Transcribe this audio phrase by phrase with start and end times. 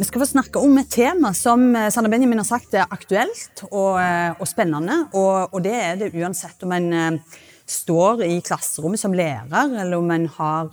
[0.00, 3.60] Vi skal få snakke om et tema som eh, Sanne Benjamin har sagt er aktuelt
[3.66, 4.94] og, eh, og spennende.
[5.12, 9.98] Og, og, det er det uansett om en eh, står i klasserommet som lærer, eller
[9.98, 10.70] om en har,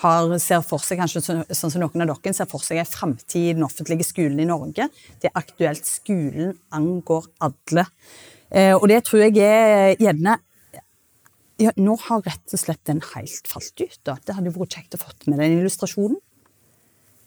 [0.00, 3.50] har, ser for seg, kanskje sånn som noen av dere ser for seg en framtid
[3.50, 4.88] i den offentlige skolen i Norge.
[5.20, 5.86] Det er aktuelt.
[5.86, 7.84] Skolen angår alle.
[8.80, 10.38] Og det tror jeg er gjerne
[11.60, 14.00] ja, Nå har rett og slett den helt falt ut.
[14.08, 14.16] da.
[14.24, 16.16] Det hadde vært kjekt å fått med den illustrasjonen.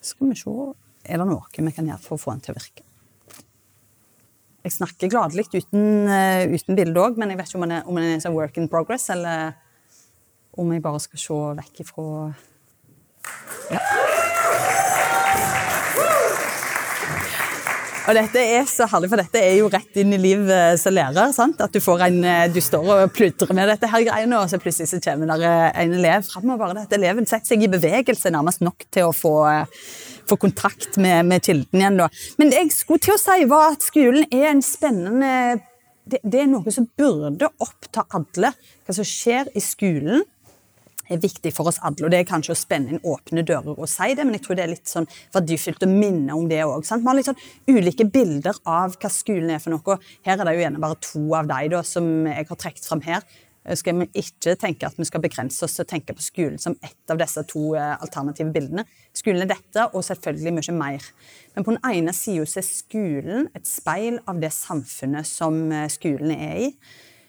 [0.03, 0.58] Skal vi se
[1.06, 2.86] er det noe vi kan gjøre for å få den til å virke?
[4.66, 7.86] Jeg snakker gladelig uten, uh, uten bilde òg, men jeg vet ikke om den er,
[7.86, 9.53] om den er en work in progress, eller
[10.58, 12.08] om jeg bare skal se vekk ifra
[13.73, 13.81] ja.
[18.06, 21.31] Og dette er så herlig, for dette er jo rett inn i livet som lærer.
[21.34, 21.61] sant?
[21.61, 24.59] At du får en, eh, du står og pludrer med dette her greiene, og så
[24.61, 26.50] plutselig så kommer der en elev fram.
[26.53, 29.36] Og bare dette eleven setter seg i bevegelse nærmest nok til å få
[30.26, 32.00] få kontakt med, med kilden igjen.
[32.02, 32.09] Da.
[32.39, 35.61] Men det jeg skulle til å si, var at skolen er en spennende
[36.06, 38.52] det, det, er noe som burde oppta alle.
[38.86, 40.22] Hva som skjer i skolen
[41.09, 42.06] er viktig for oss alle.
[42.06, 44.59] og Det er kanskje å spenne inn åpne dører og si det, men jeg tror
[44.59, 46.86] det er litt sånn verdifullt å minne om det òg.
[46.86, 49.99] Vi har litt sånn ulike bilder av hva skolen er for noe.
[50.26, 53.26] Her er det jo gjerne bare to av de som jeg har trukket fram her
[53.73, 56.76] skal vi ikke tenke at vi skal begrense oss til å tenke på skolen som
[56.86, 58.86] ett av disse to eh, alternative bildene.
[59.15, 61.10] Skolen er dette, og selvfølgelig mye mer.
[61.55, 66.36] Men på den ene sida er skolen et speil av det samfunnet som eh, skolen
[66.36, 66.71] er i.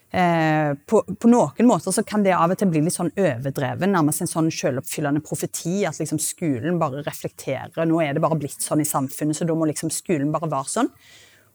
[0.07, 3.91] Eh, på, på, noen måter så kan det av og til bli litt sånn overdreven,
[3.91, 5.81] nærmest en sånn selvoppfyllende profeti.
[5.89, 7.83] At liksom skolen bare reflekterer.
[7.85, 10.73] Nå er det bare blitt sånn i samfunnet, så da må liksom skolen bare være
[10.77, 10.91] sånn.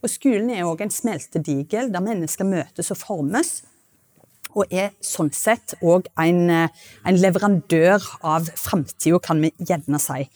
[0.03, 3.61] Og skolen er òg en smeltedigel der mennesker møtes og formes
[4.59, 6.69] og er sånn sett òg en, eh,
[7.09, 10.27] en, leverandør av framtida, kan vi gjerne si.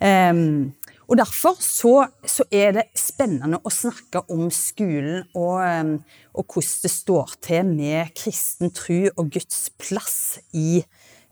[0.00, 0.72] Um,
[1.10, 5.96] og Derfor så, så, er det spennende å snakke om skolen og, um,
[6.38, 10.84] og, hvordan det står til med kristen tro og Guds plass i,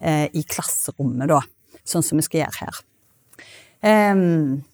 [0.03, 1.44] uh, i klasserommet, da,
[1.87, 2.83] sånn som vi skal gjøre her.
[3.87, 4.67] Um,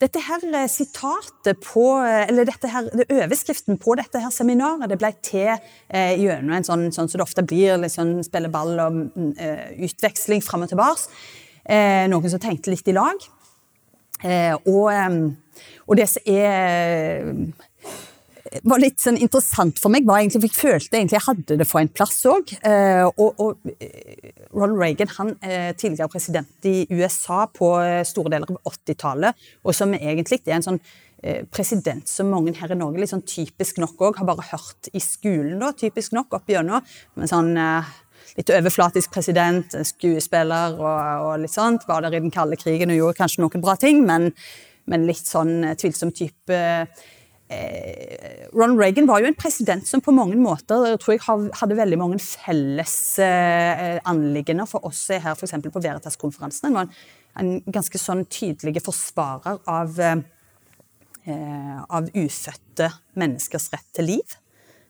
[0.00, 5.10] dette her eh, sitatet på, eh, eller her, Overskriften på dette her seminaret det ble
[5.24, 8.96] til eh, gjennom en sånn, sånn som det ofte blir, litt sånn spille ball og
[9.12, 11.20] uh, utveksling fram og tilbake.
[11.68, 13.28] Eh, noen som tenkte litt i lag.
[14.24, 14.90] Eh, og,
[15.86, 17.50] og, det som er
[18.66, 21.66] var litt sånn interessant for meg, var egentlig, for jeg følte egentlig jeg hadde det
[21.68, 22.54] for en plass òg.
[22.66, 28.32] Eh, og, og, eh, Ronald Reagan, han er tidligere president i USA på eh, store
[28.34, 30.82] deler av 80-tallet, og som egentlig er en sånn
[31.52, 35.02] president som mange her i Norge litt sånn typisk nok òg har bare hørt i
[35.04, 36.80] skolen, da, typisk nok opp gjennom.
[37.28, 37.50] Sånn
[38.38, 41.86] litt overflatisk president, skuespiller og, og, litt sånt.
[41.88, 44.30] Var der i den kalde krigen og gjorde kanskje noen bra ting, men,
[44.90, 46.60] men litt sånn tvilsom type
[47.50, 51.22] Eh, Ron Reagan var jo en president som på mange måter tror jeg
[51.58, 52.92] hadde veldig mange felles
[53.24, 55.56] eh, anliggender for oss her f.eks.
[55.64, 56.68] på Veritas-konferansen.
[56.68, 57.00] Han var
[57.42, 64.38] en, ganske sånn tydelig forsvarer av, eh, av ufødte menneskers rett til liv.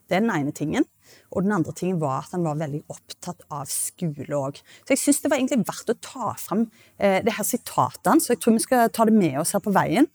[0.05, 0.85] Det er den ene tingen.
[1.31, 4.59] Og den andre tingen var at han var veldig opptatt av skole òg.
[4.83, 6.65] Så jeg syns det var egentlig verdt å ta fram
[6.97, 9.63] eh, det her sitatet hans, så jeg tror vi skal ta det med oss her
[9.63, 10.09] på veien.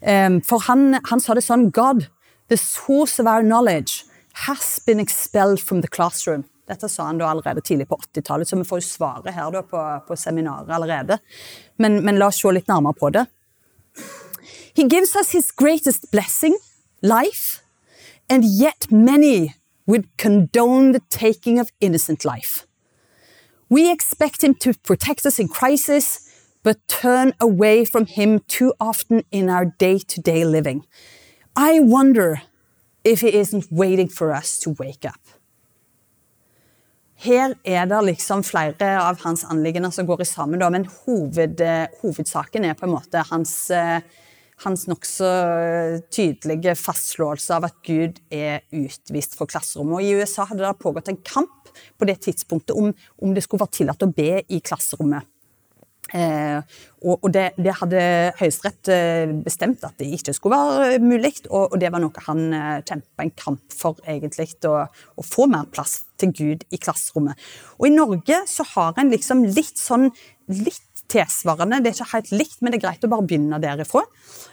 [0.00, 2.06] Um, for han, han, sa det sånn God,
[2.52, 4.04] the source of our knowledge
[4.46, 6.46] has been expelled from the classroom.
[6.70, 9.64] Dette sa han da allerede tidlig på 80-tallet, så vi får jo svaret her da
[9.66, 11.18] på, på seminaret allerede.
[11.82, 13.26] Men, men la oss se litt nærmere på det.
[14.78, 16.54] He gives us his greatest blessing,
[17.02, 17.58] life,
[18.30, 19.54] and yet many
[19.86, 22.66] would condone the taking of innocent life.
[23.68, 26.28] We expect him to protect us in crisis,
[26.62, 30.86] but turn away from him too often in our day to day living.
[31.56, 32.42] I wonder
[33.04, 35.20] if he isn't waiting for us to wake up.
[37.20, 41.60] her er det liksom flere av hans anliggender som går i sammen, da, men hoved,
[42.00, 43.52] hovedsaken er på en måte hans,
[44.64, 45.30] hans nokså
[46.12, 49.98] tydelige fastslåelse av at Gud er utvist fra klasserommet.
[49.98, 52.92] Og I USA hadde det pågått en kamp på det tidspunktet om,
[53.22, 55.28] om det skulle være tillatt å be i klasserommet.
[56.10, 56.58] Eh,
[57.04, 58.00] og, og det, det, hadde
[58.40, 62.40] Høyesterett eh, bestemt at det ikke skulle være mulig, og, og det var noe han
[62.56, 64.88] eh, kjempa en kamp for, egentlig, å,
[65.22, 67.38] få mer plass til Gud i klasserommet.
[67.78, 70.10] Og i Norge så har en liksom litt sånn
[70.50, 71.80] litt tilsvarende.
[71.82, 74.04] Det er ikke helt likt, men det er greit å bare begynne derifra.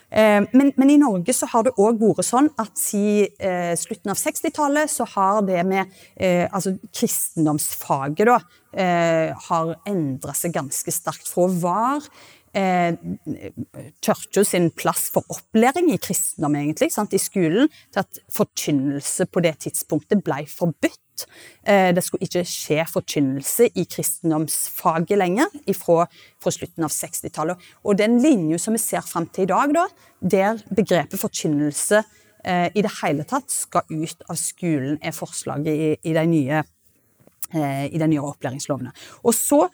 [0.08, 4.14] Eh, men, men, i Norge så har det òg vært sånn at siden eh, slutten
[4.14, 5.84] av 60-tallet så har det med
[6.16, 12.04] eh, altså kristendomsfaget da, har endra seg ganske sterkt fra var
[12.52, 19.44] eh, sin plass for opplæring i kristendom egentlig, sant, i skolen, til at forkynnelse på
[19.44, 21.00] det tidspunktet ble forbudt.
[21.62, 26.06] Eh, det skulle ikke skje forkynnelse i kristendomsfaget lenger fra,
[26.42, 27.68] fra slutten av 60-tallet.
[27.84, 29.86] Og den linja som vi ser fram til i dag, da,
[30.20, 32.02] der begrepet forkynnelse
[32.44, 36.64] eh, i det hele tatt skal ut av skolen, er forslaget i, i de nye
[37.54, 38.94] eh, i de nye opplæringslovene.
[39.24, 39.66] Og så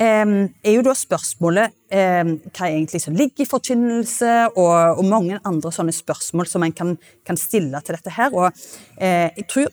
[0.00, 5.36] Um, er jo da spørsmålet um, hva egentlig som ligger i forkynnelse, og, og, mange
[5.44, 6.94] andre sånne spørsmål som en kan,
[7.28, 8.32] kan stille til dette her.
[8.32, 9.68] Og uh, jeg tror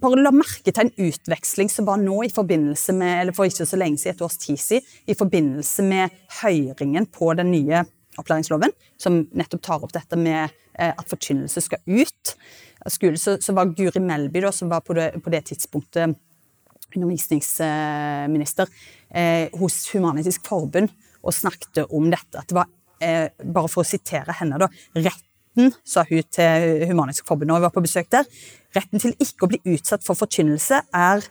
[0.00, 3.66] bare la merke til en utveksling som var nå i forbindelse med, eller for ikke
[3.68, 7.82] så lenge siden, et års tid siden, i forbindelse med høringen på den nye
[8.18, 10.48] opplæringsloven, som nettopp tar opp dette med
[10.78, 12.34] eh, at forkynnelse skal ut.
[12.88, 16.16] Skole, så, så, var Guri Melby, da, som var på det, på det tidspunktet
[16.96, 18.70] undervisningsminister
[19.12, 22.40] eh, hos Human-Etisk Forbund, og snakket om dette.
[22.40, 22.70] At det var,
[23.04, 25.27] eh, bare for å sitere henne, da, rett
[25.58, 28.26] retten, sa hun til Humanisk Forbund når vi var på besøk der,
[28.76, 31.24] retten til ikke å bli utsatt for forkynnelse er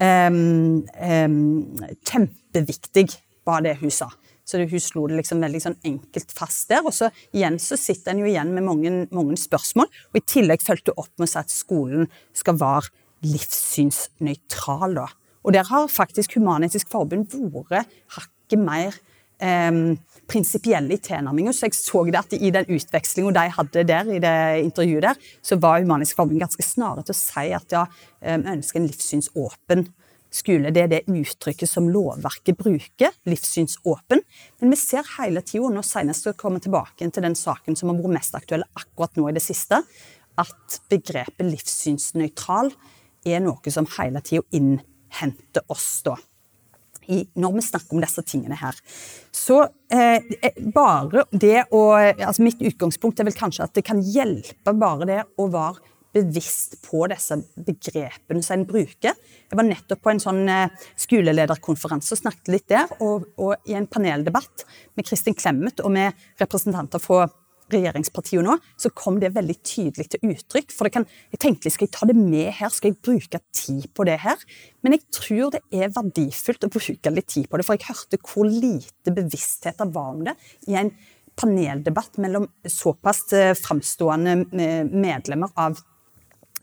[0.00, 1.76] um, um,
[2.06, 3.08] kjempeviktig,
[3.46, 4.08] var det hun sa.
[4.46, 6.84] Så hun slo det liksom veldig sånn enkelt fast der.
[6.86, 9.88] Og så igjen så sitter en jo igjen med mange, mange spørsmål.
[10.12, 12.92] Og i tillegg fulgte hun opp med å si at skolen skal være
[13.26, 15.00] livssynsnøytral.
[15.42, 18.94] Og der har faktisk Human-Etisk Forbund vært hakket mer
[19.42, 19.96] um,
[20.30, 21.52] prinsipielle i tilnærminga.
[21.54, 24.34] Så jeg så det at i den utvekslinga de hadde der, i det
[24.64, 27.86] intervjuet der, så var Humanisk Forbund ganske snare til å si at ja,
[28.22, 29.86] ønsker en livssynsåpen
[30.36, 30.72] skole.
[30.74, 34.22] Det er det uttrykket som lovverket bruker, livssynsåpen.
[34.60, 38.00] Men vi ser hele tida, nå senest skal komme tilbake til den saken som har
[38.00, 39.82] vært mest aktuell akkurat nå i det siste,
[40.36, 42.72] at begrepet livssynsnøytral
[43.26, 46.18] er noe som hele tida innhenter oss, da
[47.12, 48.78] i, når vi snakker om disse tingene her.
[49.34, 49.62] Så
[49.92, 50.22] eh,
[50.74, 55.20] bare det å altså Mitt utgangspunkt er vel kanskje at det kan hjelpe bare det
[55.40, 57.36] å være bevisst på disse
[57.66, 59.16] begrepene som en bruker.
[59.16, 63.76] Jeg var nettopp på en sånn eh, skolelederkonferanse og snakket litt der, og, og i
[63.76, 64.64] en paneldebatt
[64.96, 67.26] med Kristin Clemet og med representanter fra
[67.72, 70.74] regjeringspartiene nå, så kom det veldig tydelig til uttrykk.
[70.74, 74.06] For kan, jeg tenkte skal jeg ta det med her, skal jeg bruke tid på
[74.08, 74.46] det her?
[74.84, 78.22] Men jeg tror det er verdifullt å bruke litt tid på det, for jeg hørte
[78.22, 80.36] hvor lite bevissthet det var om det
[80.70, 80.92] i en
[81.36, 85.76] paneldebatt mellom såpass eh, framstående eh, medlemmer av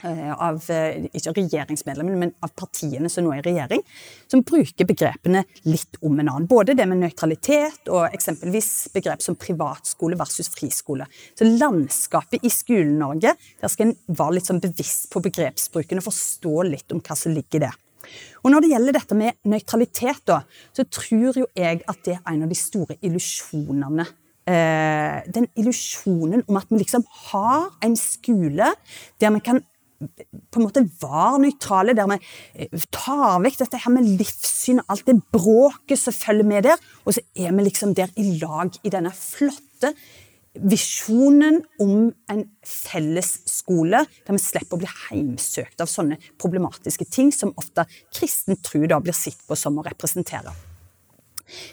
[0.04, 3.84] av eh, ikke regjeringsmedlemmene, men av partiene som nå er i regjering,
[4.32, 6.48] som bruker begrepene litt om en annen.
[6.50, 11.08] Både det med nøytralitet og eksempelvis begrep som privatskole versus friskole.
[11.38, 16.58] Så landskapet i Skole-Norge, der skal en være litt sånn bevisst på begrepsbruken og forstå
[16.70, 17.74] litt om hva som ligger i det.
[18.44, 20.42] Og Når det gjelder dette med nøytralitet, da,
[20.76, 24.06] så tror jo jeg at det er en av de store illusjonene
[24.50, 28.74] eh, den illusjonen om at vi liksom har en skole
[29.22, 29.64] der vi kan
[30.08, 32.20] på en måte var nøytrale, der vi
[32.66, 36.84] eh, tar vekk dette her med livssyn og alt det bråket som følger med der,
[37.06, 39.94] og så er vi liksom der i lag i denne flotte
[40.54, 47.34] visjonen om en felles skole, der vi slipper å bli heimsøkt av sånne problematiske ting
[47.34, 50.54] som ofte kristen tro da blir sett på som å representere.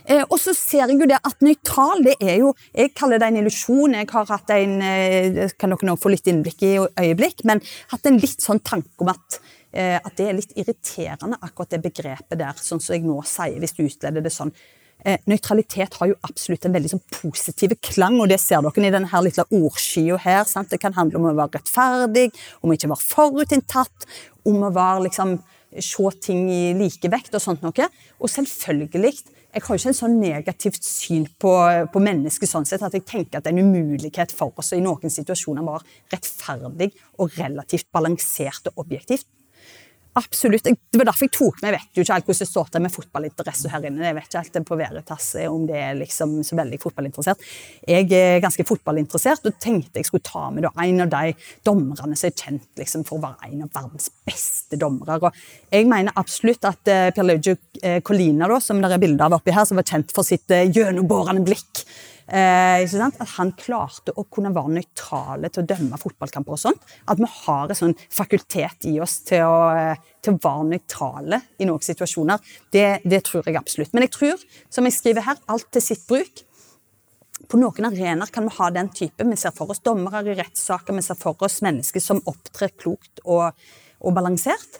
[0.06, 3.28] Eh, og så ser jeg jo det at nøytral, det er jo Jeg kaller det
[3.30, 3.96] en illusjon.
[3.98, 8.06] Jeg har hatt en eh, kan dere nå få litt innblikk i øyeblikk, men hatt
[8.06, 9.40] en litt sånn tanke om at,
[9.72, 13.58] eh, at det er litt irriterende, akkurat det begrepet der, sånn som jeg nå sier,
[13.60, 14.52] hvis du utleder det sånn.
[15.00, 19.08] Nøytralitet har jo absolutt en veldig sånn positiv klang, og det ser dere i denne
[19.08, 20.42] her lille ordskya her.
[20.44, 20.68] Sant?
[20.68, 22.26] Det kan handle om å være rettferdig,
[22.60, 24.04] om å ikke være forutinntatt,
[24.44, 25.38] om å være liksom
[25.78, 27.88] se ting i likevekt og sånt noe.
[28.18, 31.52] Og selvfølgelig jeg har jo ikke en sånn negativt syn på,
[31.90, 34.82] på mennesket sånn sett, at jeg tenker at det er en umulighet for oss i
[34.84, 39.26] noen situasjoner være rettferdig og relativt balansert og objektivt.
[40.18, 40.64] Absolutt.
[40.64, 41.70] Det var derfor jeg tok med.
[41.70, 44.06] Jeg vet jo ikke helt hvordan det står til med fotballinteresse her inne.
[44.08, 47.44] Jeg vet ikke helt på Veritas om det er liksom så veldig fotballinteressert.
[47.86, 51.34] Jeg er ganske fotballinteressert og tenkte jeg skulle ta med en av de
[51.66, 55.20] dommerne som er kjent liksom, for å være en av verdens beste dommere.
[55.20, 59.54] Og jeg mener absolutt at uh, Pierluigi uh, Colina, som det er bilde av oppi
[59.54, 61.84] her, som var kjent for sitt uh, gjennombårende blikk
[62.30, 66.84] Eh, at han klarte å kunne være nøytrale til å dømme fotballkamper og sånt.
[67.10, 71.40] At vi har en sånn fakultet i oss til å, eh, til å være nøytrale
[71.58, 72.38] i noen situasjoner.
[72.70, 73.92] Det, det, tror jeg absolutt.
[73.92, 76.44] Men jeg tror, som jeg skriver her, alt til sitt bruk.
[77.50, 79.26] På noen arenaer kan vi ha den type.
[79.26, 83.24] Vi ser for oss dommere i rettssaker, vi ser for oss mennesker som opptrer klokt
[83.24, 83.50] og,
[83.98, 84.78] og balansert.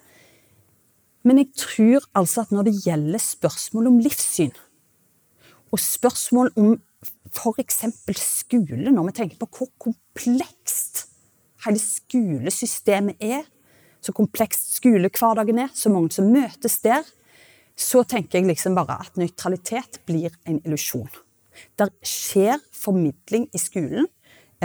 [1.27, 4.55] Men jeg tror altså at når det gjelder spørsmål om livssyn,
[5.71, 6.79] og spørsmål om
[7.31, 7.85] f.eks.
[8.19, 11.07] skole, når vi tenker på hvor komplekst
[11.65, 13.43] hele skolesystemet er,
[14.01, 17.05] så komplekst skolehverdagen er, så mange som møtes der,
[17.77, 21.11] så tenker jeg liksom bare at nøytralitet blir en illusjon.
[21.81, 24.09] Der skjer formidling i skolen,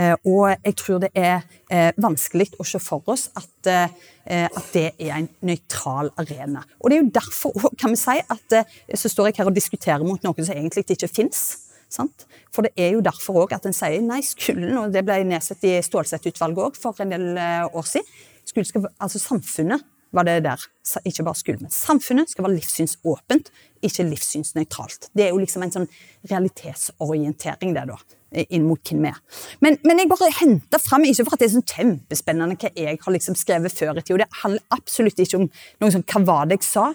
[0.00, 4.72] eh, og jeg tror det er eh, vanskelig å se for oss at, eh, at
[4.72, 6.64] det er en nøytral arena.
[6.80, 8.58] Og det er jo derfor kan vi si at
[8.96, 11.65] så står jeg her og diskuterer mot noe som egentlig ikke fins.
[11.96, 12.26] Sant?
[12.54, 15.64] For det er jo derfor også at en sier nei, skolen, og det ble nedsatt
[15.66, 18.16] i Stålsett-utvalget òg for en del eh, år siden.
[18.46, 19.84] Skal, altså Samfunnet
[20.14, 20.60] var det der,
[21.04, 21.64] ikke bare skolen.
[21.66, 23.50] Men samfunnet skal være livssynsåpent,
[23.84, 25.10] ikke livssynsnøytralt.
[25.16, 25.88] Det er jo liksom en sånn
[26.30, 27.98] realitetsorientering, det, da
[28.34, 29.20] inn mot hvem vi er.
[29.64, 32.98] Men, men jeg bare henter fram, ikke for at det er sånn kjempespennende hva jeg
[33.02, 35.46] har liksom skrevet før i tid, og det handler absolutt ikke om
[35.82, 36.88] noe sånn, hva var det jeg sa,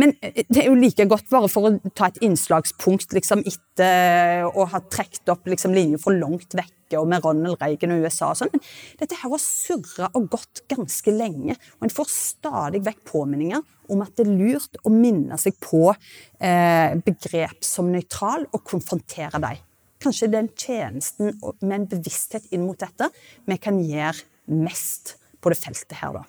[0.00, 4.48] men eh, det er jo like godt bare for å ta et innslagspunkt liksom etter
[4.48, 8.30] å ha trukket opp liksom linjer for langt vekke og med Ronald Reagan og USA
[8.32, 8.52] og sånn.
[8.54, 8.62] Men
[9.02, 13.60] dette her har surra og gått ganske lenge, og en får stadig vekk påminninger
[13.92, 19.40] om at det er lurt å minne seg på eh, begrep som nøytral og konfrontere
[19.44, 19.64] dem
[20.02, 23.10] kanskje den tjenesten med en bevissthet inn mot dette
[23.48, 26.24] vi kan gjøre mest på det feltet her, da.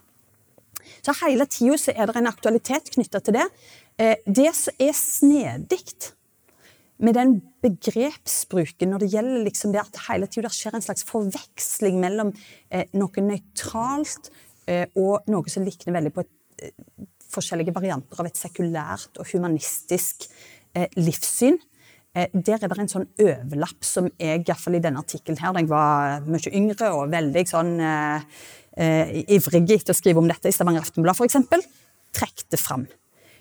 [1.05, 3.45] Så hele tida er det en aktualitet knytta til det.
[3.99, 5.81] Eh, det som er snedig
[6.99, 11.99] med den begrepsbruken når det gjelder liksom det at hele tida skjer en slags forveksling
[12.01, 12.33] mellom
[12.71, 14.31] eh, noe nøytralt
[14.67, 16.35] eh, og noe som likner veldig på et,
[17.29, 20.25] forskjellige varianter av et sekulært og humanistisk
[20.97, 21.55] livssyn,
[22.13, 25.69] der er det en sånn overlapp som jeg, iallfall i denne artikkelen her, da jeg
[25.69, 28.39] var mye yngre og veldig sånn eh,
[28.81, 31.69] eh, ivrig etter å skrive om dette i Stavanger Aftenblad f.eks.,
[32.17, 32.87] trekte fram.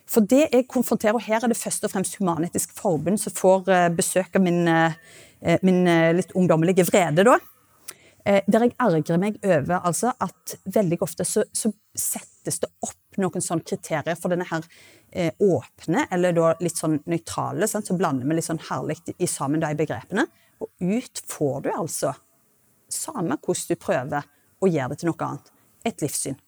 [0.08, 3.68] For det jeg konfronterer, og her er det først og fremst Human-Etisk Forbund som får
[3.72, 7.38] eh, besøk av min, eh, min eh, litt ungdommelige vrede, da.
[8.28, 13.40] Der jeg ergrer meg over altså, at veldig ofte så, så settes det opp noen
[13.40, 14.66] sånne kriterier for denne her
[15.10, 17.88] eh, åpne, eller da litt sånn nøytrale, sant?
[17.88, 20.26] så blander vi litt sånn herlig i sammen de begrepene.
[20.58, 22.12] Og ut får du altså,
[22.92, 25.52] samme hvordan du prøver å gjøre det til noe annet,
[25.86, 26.38] et livssyn.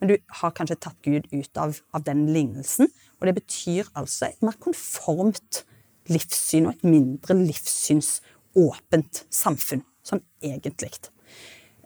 [0.00, 2.88] Men du har kanskje tatt Gud ut av, av den lignelsen,
[3.20, 5.64] og det betyr altså et mer konformt
[6.10, 10.94] livssyn og et mindre livssynsåpent samfunn, sånn egentlig.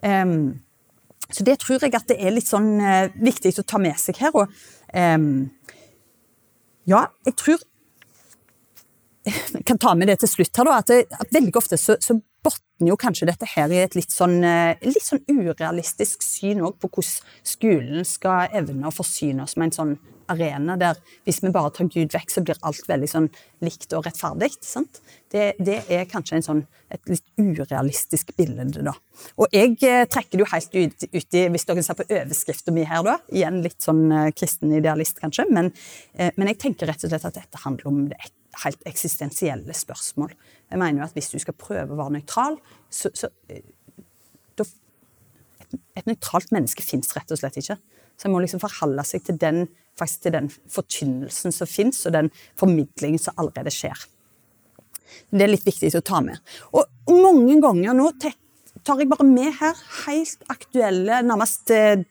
[0.05, 0.63] Um,
[1.33, 4.21] så det tror jeg at det er litt sånn uh, viktig å ta med seg
[4.21, 4.35] her.
[4.37, 4.53] Og
[4.95, 5.49] um,
[6.91, 7.63] ja, jeg tror
[9.25, 10.81] Jeg kan ta med det til slutt her, da.
[10.83, 12.19] At, det, at veldig ofte så, så
[12.83, 17.47] jo kanskje dette her i et litt sånn, uh, litt sånn urealistisk syn på hvordan
[17.47, 19.95] skolen skal evne å forsyne oss med en sånn
[20.33, 23.29] arena der hvis vi bare tar Gud vekk, så blir alt veldig sånn
[23.65, 24.53] likt og rettferdig.
[25.33, 26.63] Det, det, er kanskje sånn,
[26.93, 28.95] et litt urealistisk bilde, da.
[29.41, 32.77] Og jeg eh, trekker det jo helt ut, ut, i, hvis dere ser på overskriften
[32.77, 33.19] mi her, da.
[33.35, 35.49] Igjen litt sånn eh, kristen idealist, kanskje.
[35.51, 35.73] Men,
[36.15, 38.21] eh, men, jeg tenker rett og slett at dette handler om det
[38.63, 40.35] helt eksistensielle spørsmål.
[40.71, 42.61] Jeg mener jo at hvis du skal prøve å være nøytral,
[42.93, 43.65] så, så eh,
[44.59, 44.67] da,
[45.95, 47.79] et, nøytralt menneske fins rett og slett ikke.
[48.15, 49.65] Så en må liksom forholde seg til den
[49.99, 54.07] faktisk den forkynnelsen som fins, og den formidlingen som allerede skjer.
[55.31, 56.41] Det er litt viktig å ta med.
[56.75, 62.03] Og mange ganger nå tar jeg bare med her helt aktuelle, nærmest eh,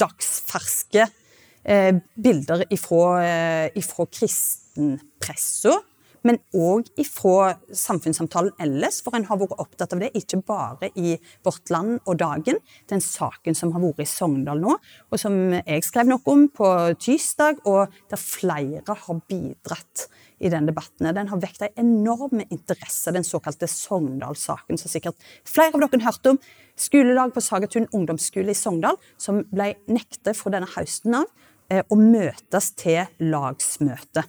[0.00, 5.78] dagsferske eh, bilder ifra, eh, ifra kristenpressa
[6.26, 11.16] men òg ifra samfunnssamtalen ellers, for en har vært opptatt av det, ikke bare i
[11.46, 12.60] Vårt Land og Dagen.
[12.90, 16.70] Den saken som har vært i Sogndal nå, og som jeg skrev noe om på
[17.00, 20.08] tirsdag, og der flere har bidratt
[20.38, 21.08] i den debatten.
[21.14, 26.12] Den har vekt en enorm interesse, den såkalte Sogndal-saken, som sikkert flere av dere har
[26.12, 26.40] hørt om.
[26.78, 31.26] Skolelag på Sagatun ungdomsskole i Sogndal, som ble nektet fra denne høsten av
[31.72, 34.24] eh, å møtes til lagsmøte.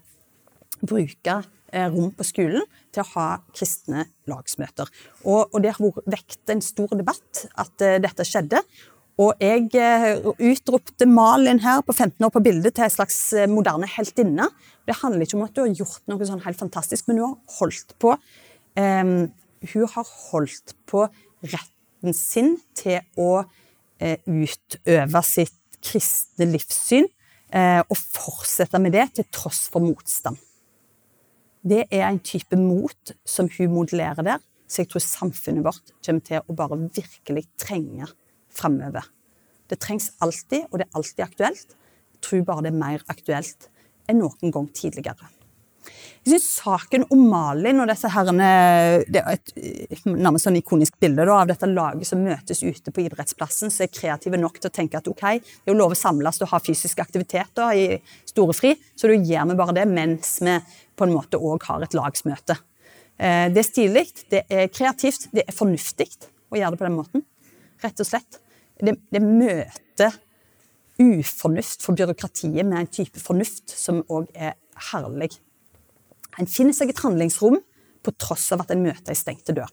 [0.80, 1.42] Bruke
[1.74, 4.90] rom på skolen til å ha kristne lagsmøter.
[5.26, 8.62] Og, og det har vekt en stor debatt at uh, dette skjedde.
[9.20, 13.50] Og jeg uh, utropte Malin her på 15 år på bildet til en slags eh,
[13.52, 14.48] moderne heltinne.
[14.88, 17.58] Det handler ikke om at du har gjort noe sånn helt fantastisk, men hun har
[17.60, 19.28] holdt på um,
[19.74, 21.04] Hun har holdt på
[21.44, 27.08] retten sin til å uh, utøve sitt kristne livssyn
[27.50, 30.38] og fortsette med det til tross for motstand.
[31.60, 36.24] Det er en type mot som hun modellerer der, så jeg tror samfunnet vårt kommer
[36.24, 38.08] til å bare virkelig trenge
[38.54, 39.10] framover.
[39.70, 41.76] Det trengs alltid, og det er alltid aktuelt.
[42.16, 43.68] Jeg tror bare det er mer aktuelt
[44.10, 45.28] enn noen gang tidligere.
[46.26, 48.48] Jeg synes Saken om Malin og disse herrene,
[49.08, 53.06] Det er et nærmest sånn ikonisk bilde da, av dette laget som møtes ute på
[53.06, 56.00] idrettsplassen, som er kreative nok til å tenke at ok, det er jo lov å
[56.00, 57.96] samles og ha fysisk aktivitet da, i
[58.28, 60.58] storefri, så da gjør vi bare det mens vi
[61.00, 62.60] på en måte òg har et lagsmøte.
[63.18, 66.12] Eh, det er stilig, det er kreativt, det er fornuftig
[66.52, 67.28] å gjøre det på den måten.
[67.80, 68.42] Rett og slett
[68.84, 70.20] det, det møter
[71.00, 74.58] ufornuft for byråkratiet med en type fornuft som òg er
[74.92, 75.32] herlig.
[76.40, 77.60] En finner seg et handlingsrom
[78.06, 79.72] på tross av at en møter ei stengte dør.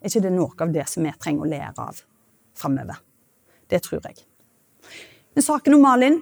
[0.00, 2.00] Er ikke det noe av det som vi trenger å lære av
[2.58, 2.98] framover?
[3.70, 4.24] Det tror jeg.
[5.36, 6.18] Men saken om Malin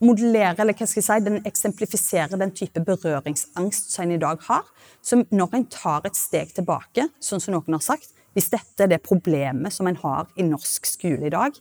[0.00, 4.40] modellerer, eller hva skal jeg si, den eksemplifiserer den type berøringsangst som en i dag
[4.48, 4.64] har.
[5.04, 8.92] Som når en tar et steg tilbake, sånn som noen har sagt, hvis dette er
[8.92, 11.56] det problemet som en har i norsk skole i dag,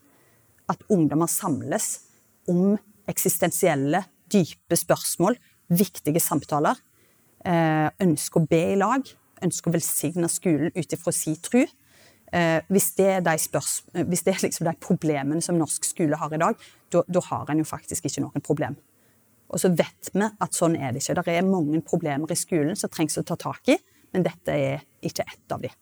[0.70, 1.92] at ungdommer samles
[2.50, 2.78] om
[3.10, 5.38] eksistensielle, dype spørsmål,
[5.74, 6.78] viktige samtaler,
[7.46, 9.06] ønsker å be i lag,
[9.44, 11.64] ønsker å velsigne skolen ut ifra si tru.
[12.32, 16.18] Eh, hvis det er de, spørs, hvis det er liksom de problemene som norsk skole
[16.20, 18.78] har i dag, da har en jo faktisk ikke noen problem.
[19.50, 21.24] Og så vet vi at sånn er det ikke.
[21.24, 23.80] Det er mange problemer i skolen som trengs å ta tak i,
[24.14, 25.74] men dette er ikke ett av dem.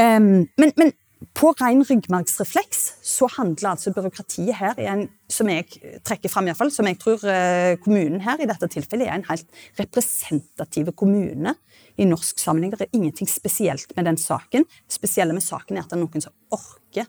[0.00, 0.94] Um, men, men,
[1.36, 5.66] på ren ryggmargsrefleks så handler altså byråkratiet her, en, som jeg
[6.06, 9.60] trekker fram iallfall, som jeg tror uh, kommunen her i dette tilfellet er en helt
[9.80, 11.54] representativ kommune
[12.00, 12.72] i norsk sammenheng.
[12.72, 14.64] Det er ingenting spesielt med den saken.
[14.64, 17.08] Det spesielle med saken er at det er noen som orker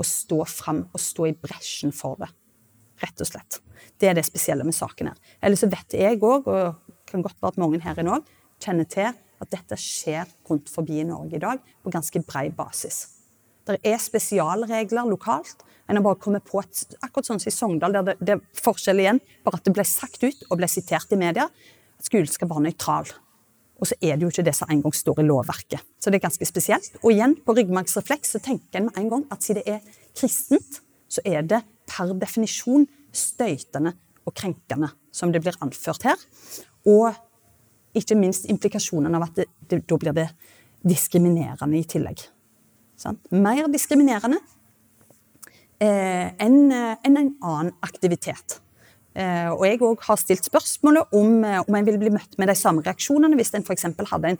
[0.00, 2.30] å stå fram og stå i bresjen for det.
[3.04, 3.60] Rett og slett.
[4.00, 5.20] Det er det spesielle med saken her.
[5.44, 8.88] Eller så vet jeg òg, og kan godt være at mange her inne òg, kjenner
[8.88, 13.19] til at dette skjer rundt forbi i Norge i dag på ganske brei basis.
[13.76, 15.64] Det er spesialregler lokalt.
[15.90, 18.62] En har bare kommet på et, akkurat sånn som i Sogndal, der det, det er
[18.62, 21.48] forskjell igjen, bare at det ble sagt ut og ble sitert i media,
[21.98, 23.10] at skolen skal være nøytral.
[23.80, 25.82] Og så er det jo ikke det som en gang står i lovverket.
[25.98, 26.98] Så det er ganske spesielt.
[27.00, 30.82] Og igjen, på ryggmargsrefleks så tenker en med en gang at siden det er kristent,
[31.10, 33.96] så er det per definisjon støytende
[34.28, 36.20] og krenkende, som det blir anført her.
[36.86, 37.16] Og
[37.96, 40.28] ikke minst implikasjonen av at det, det, da blir det
[40.86, 42.28] diskriminerende i tillegg.
[43.00, 43.20] Sånn?
[43.32, 44.40] Mer diskriminerende
[45.80, 48.60] eh, enn en, en annen aktivitet.
[49.16, 52.50] Eh, og jeg òg har stilt spørsmålet om, eh, om en ville bli møtt med
[52.52, 53.88] de samme reaksjonene hvis en f.eks.
[54.12, 54.38] hadde en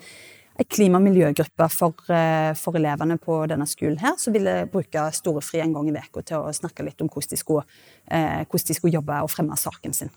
[0.69, 5.61] klima- og miljøgruppe for, eh, for, elevene på denne skolen her, som ville bruke storefri
[5.61, 7.65] en gang i uka til å snakke litt om hvordan de, skulle,
[8.07, 10.11] eh, hvordan de skulle jobbe og fremme saken sin.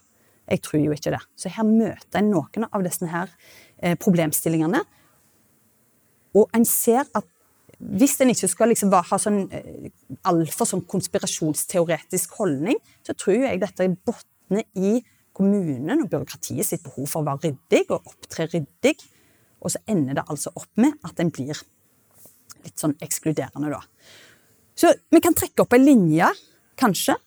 [0.50, 1.24] Jeg tror jo ikke det.
[1.38, 3.30] Så her møter en noen av disse her
[3.82, 4.84] eh, problemstillingene.
[6.36, 7.26] Og en ser at
[7.84, 9.90] hvis en ikke skal liksom ha sånn eh,
[10.30, 15.02] altfor sånn konspirasjonsteoretisk holdning, så tror jeg dette bunner i
[15.34, 18.96] kommunen og byråkratiet sitt behov for å være ryddig og opptre ryddig.
[19.64, 21.58] Og så ender det altså opp med at en blir
[22.64, 23.82] litt sånn ekskluderende, da.
[24.78, 26.30] Så vi kan trekke opp ei linje,
[26.80, 27.18] kanskje,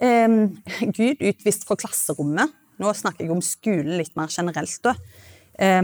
[0.00, 0.40] eh,
[0.98, 2.52] Gud utvist fra klasserommet.
[2.82, 4.80] Nå snakker jeg om skolen litt mer generelt.
[4.82, 4.96] da.
[5.58, 5.82] Eh,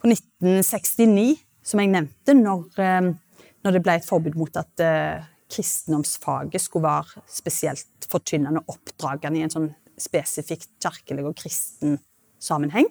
[0.00, 3.12] på 1969, som jeg nevnte, når, eh,
[3.64, 9.40] når, det ble et forbud mot at eh, kristendomsfaget skulle være spesielt forkynnende og oppdragende
[9.40, 11.98] i en sånn spesifikt kirkelig og kristen
[12.42, 12.88] sammenheng.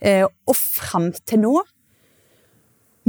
[0.00, 1.56] Eh, og fram til nå,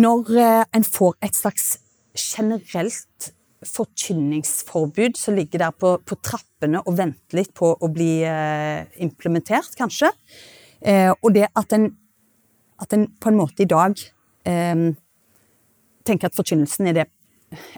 [0.02, 1.76] når eh, en får et slags
[2.18, 8.88] generelt forkynningsforbud som ligger der på, på, trappene og venter litt på å bli eh,
[9.06, 10.10] implementert, kanskje.
[10.82, 11.92] Eh, og det at en,
[12.82, 13.98] at en, på en måte i dag
[14.50, 14.90] eh,
[16.08, 17.08] tenker at forkynnelsen er det,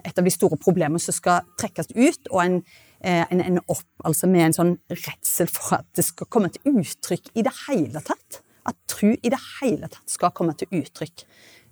[0.06, 2.56] et av de store problemene som skal trekkes ut, og en,
[3.00, 6.78] eh, en ender opp altså med en sånn redsel for at det skal komme til
[6.78, 8.40] uttrykk i det hele tatt.
[8.64, 11.26] At tro i det hele tatt skal komme til uttrykk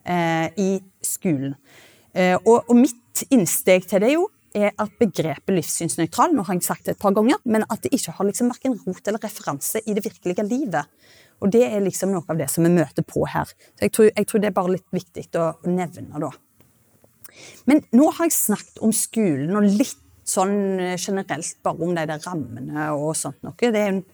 [0.04, 0.70] eh, i
[1.02, 1.54] skolen.
[2.12, 6.66] Eh, og, og, mitt innsteg til det jo er at begrepet livssynsnøytral nå har jeg
[6.66, 9.80] sagt det et par ganger, men at det ikke har liksom verken rot eller referanse
[9.86, 10.90] i det virkelige livet.
[11.42, 13.50] Og det er liksom noe av det som vi møter på her.
[13.50, 16.30] Så jeg tror, jeg tror det er bare litt viktig å nevne, da.
[17.66, 22.04] Men nå har jeg snakket om skolen, og litt sånn eh, generelt bare om de
[22.06, 23.56] der rammene og sånt noe.
[23.58, 24.04] Det er en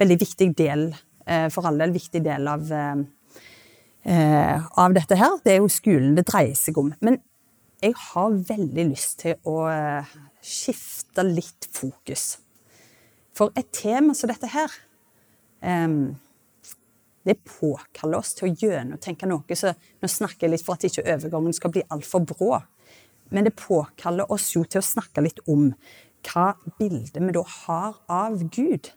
[0.00, 0.88] veldig viktig del,
[1.26, 2.72] eh, for all del viktig del av,
[4.04, 5.38] av dette her.
[5.44, 6.90] Det er jo skolen det dreier seg om.
[7.04, 7.22] Men
[7.84, 10.12] jeg har veldig lyst til å eh,
[10.44, 12.38] skifte litt fokus.
[13.36, 14.72] For et tema som dette her
[17.24, 19.56] Det påkaller oss til å gjennomtenke noe.
[19.56, 22.58] Så nå snakker jeg litt for at ikke overgangen skal bli altfor brå.
[23.32, 25.70] Men det påkaller oss jo til å snakke litt om
[26.24, 28.92] hva bildet vi da har av Gud.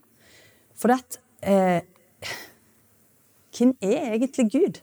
[0.77, 1.81] For at eh,
[3.57, 4.81] Hvem er egentlig Gud?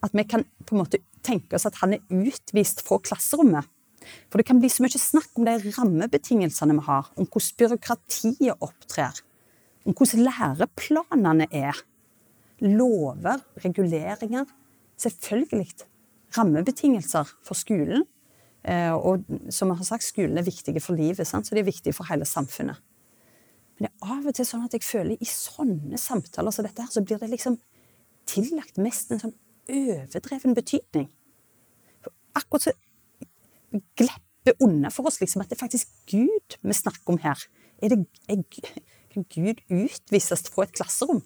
[0.00, 3.66] At vi kan på en måte tenke oss at han er utvist fra klasserommet.
[4.30, 8.64] For det kan bli så mye snakk om de rammebetingelsene vi har, om hvordan byråkratiet
[8.64, 9.20] opptrer,
[9.84, 11.76] om hvordan læreplanene er.
[12.64, 14.48] Lover, reguleringer.
[14.98, 15.70] Selvfølgelig
[16.36, 18.04] rammebetingelser for skolen.
[18.68, 21.46] Eh, og som jeg har sagt, skolen er viktige for livet, sant?
[21.46, 22.80] så de er viktige for hele samfunnet.
[23.78, 26.82] Men det er av og til sånn at jeg føler i sånne samtaler som dette
[26.82, 27.60] her, så blir det liksom
[28.28, 29.36] tillagt mest en sånn
[29.68, 31.06] overdreven betydning
[32.02, 32.72] For akkurat så
[34.00, 37.40] glepper unna for oss liksom, at det er faktisk Gud vi snakker om her.
[37.84, 38.42] Er det, er,
[39.12, 41.22] kan Gud utvises fra et klasserom?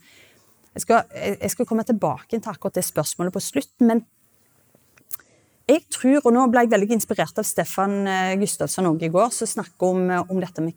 [0.73, 4.05] Jeg skal, jeg skal, komme tilbake til akkurat det spørsmålet på slutten, men
[5.69, 9.29] jeg tror, og nå ble jeg veldig inspirert av Stefan eh, Gustavsson også i går,
[9.37, 10.75] som snakker om, eh, om, dette med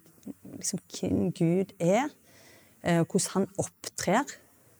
[0.59, 2.11] liksom, hvem Gud er,
[2.83, 4.35] eh, hvordan han opptrer.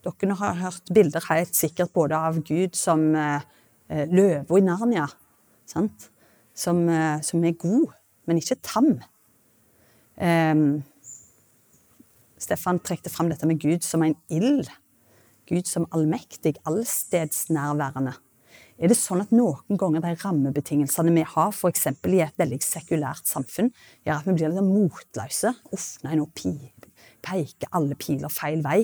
[0.05, 3.07] Dere har hørt bilder helt sikkert både av Gud som
[3.89, 5.07] løva i Narnia,
[5.65, 5.89] som,
[6.89, 7.93] eh, som, er god,
[8.25, 9.01] men ikke tam.
[10.17, 10.55] Eh,
[12.37, 14.69] Stefan trekte fram dette med Gud som en ild.
[15.49, 18.15] Gud som allmektig, allstedsnærværende.
[18.75, 21.87] Er det sånn at noen ganger de rammebetingelsene vi har, f.eks.
[21.87, 23.71] i et veldig sekulært samfunn,
[24.03, 25.53] gjør at vi blir litt sånn motløse?
[25.75, 28.81] Uff, nei, nå peker alle piler feil vei.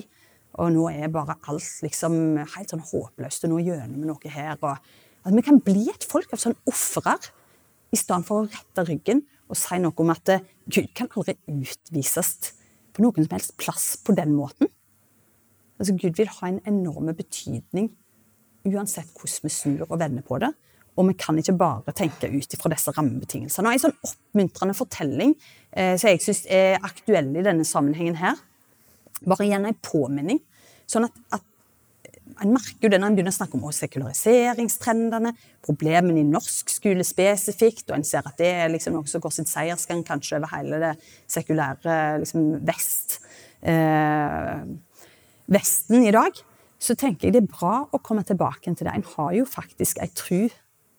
[0.60, 4.56] Og nå er bare alt liksom helt sånn håpløst, og nå gjør vi noe her.
[4.60, 4.76] og
[5.22, 7.30] at vi kan bli et folk av sånn ofrer,
[7.92, 9.20] i stedet for å rette ryggen
[9.52, 12.54] og si noe om at eh, Gud kan aldri utvises
[12.92, 14.70] på noen som helst plass på den måten.
[15.82, 17.90] Altså, Gud vil ha en enorm betydning
[18.70, 20.52] uansett hvordan vi snur og vender på det.
[20.96, 23.70] Og vi kan ikke bare tenke ut ifra disse rammebetingelsene.
[23.70, 25.32] Og En sånn oppmuntrende fortelling
[25.72, 28.36] eh, som jeg syns er aktuell i denne sammenhengen her,
[29.24, 30.42] bare igjen en påminning.
[30.90, 31.48] Sånn at, at
[32.42, 35.32] en merker jo det når en begynner å snakke om sekulariseringstrendene,
[35.64, 39.34] problemene i norsk skole spesifikt, og en ser at det er liksom noe som går
[39.34, 40.92] sin seiersgang kanskje over hele det
[41.30, 43.18] sekulære liksom, vest,
[43.64, 44.64] eh,
[45.52, 46.38] Vesten i dag,
[46.82, 48.94] så tenker jeg det er bra å komme tilbake til det.
[48.94, 50.48] En har jo faktisk ei tru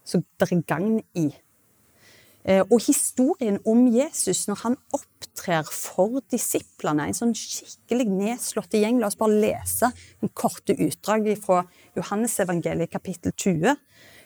[0.06, 1.30] som det er gagn i.
[2.44, 9.00] Eh, og historien om Jesus når han opptrer for disiplene, en sånn skikkelig nedslått gjeng
[9.00, 9.88] La oss bare lese
[10.20, 11.62] en korte utdrag fra
[11.96, 13.80] Johannesevangeliet kapittel 20.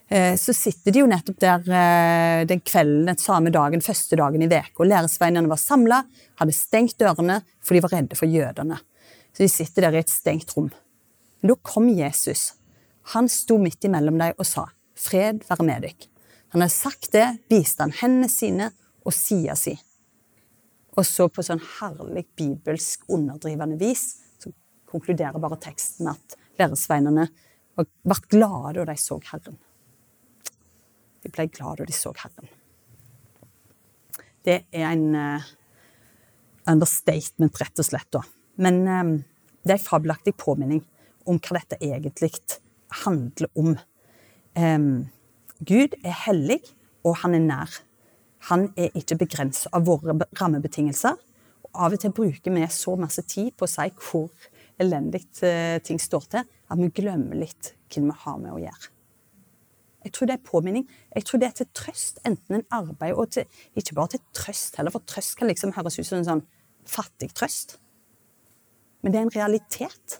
[0.09, 4.43] Eh, så sitter de jo nettopp der eh, den kvelden, den samme dagen, første dagen
[4.43, 4.87] i uka.
[4.87, 6.03] Læresveinene var samla,
[6.41, 8.81] hadde stengt dørene, for de var redde for jødene.
[9.37, 10.71] Så de sitter der i et stengt rom.
[11.43, 12.55] Men da kom Jesus.
[13.13, 14.65] Han sto midt imellom dem og sa,
[14.97, 16.07] 'Fred være med dere'.
[16.49, 18.71] Han hadde sagt det, viste han hendene sine
[19.05, 19.75] og sida si.
[20.97, 24.49] Og så på sånn herlig bibelsk underdrivende vis så
[24.89, 27.27] konkluderer bare teksten med at læresveinene
[27.77, 29.59] ble glade da de så Herren.
[31.21, 32.49] De ble glade da de så Herren.
[34.41, 35.45] Det er en uh,
[36.65, 38.09] understatement, rett og slett.
[38.09, 38.23] da.
[38.57, 39.13] Men um,
[39.63, 40.81] det er en fabelaktig påminning
[41.27, 42.31] om hva dette egentlig
[43.03, 43.75] handler om.
[44.57, 45.07] Um,
[45.59, 46.61] Gud er hellig,
[47.05, 47.79] og han er nær.
[48.51, 51.17] Han er ikke begrenset av våre rammebetingelser.
[51.67, 54.29] Og av og til bruker vi så masse tid på å si hvor
[54.81, 58.93] elendig eh, ting står til, at vi glemmer litt hvem vi har med å gjøre.
[60.05, 60.85] Jeg tror det er påminning.
[61.15, 64.77] Jeg tror det er til trøst, enten en arbeid og til, Ikke bare til trøst
[64.77, 66.45] heller, for trøst kan liksom høres ut som en sånn
[66.87, 67.75] fattig trøst.
[69.07, 70.15] Men det er en realitet.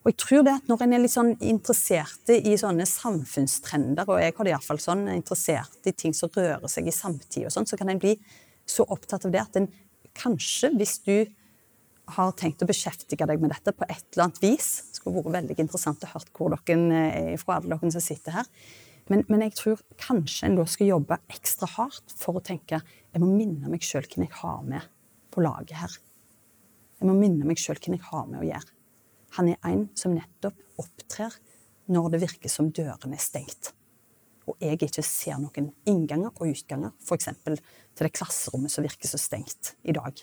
[0.00, 4.22] Og jeg tror det at når en er litt sånn interessert i sånne samfunnstrender, og
[4.22, 7.68] jeg har det iallfall sånn, interessert i ting som rører seg i samtid, og sånn,
[7.68, 8.14] så kan en bli
[8.64, 9.68] så opptatt av det at en
[10.16, 11.12] kanskje, hvis du
[12.16, 15.36] har tenkt å beskjeftige deg med dette på et eller annet vis Det skulle vært
[15.36, 18.48] veldig interessant å høre hvor dere er fra, alle dere som sitter her.
[19.12, 23.20] Men, men, jeg tror kanskje en da skal jobbe ekstra hardt for å tenke jeg
[23.20, 24.88] må minne meg sjøl hvem jeg har med
[25.28, 26.00] på laget her.
[27.02, 28.74] Jeg må minne meg sjøl hvem jeg har med å gjøre.
[29.40, 31.34] Han er en som nettopp opptrer
[31.90, 33.72] når det virker som dørene er stengt.
[34.46, 37.30] Og jeg ikke ser noen innganger og utganger, f.eks.
[37.42, 40.22] til det klasserommet som virker så stengt i dag.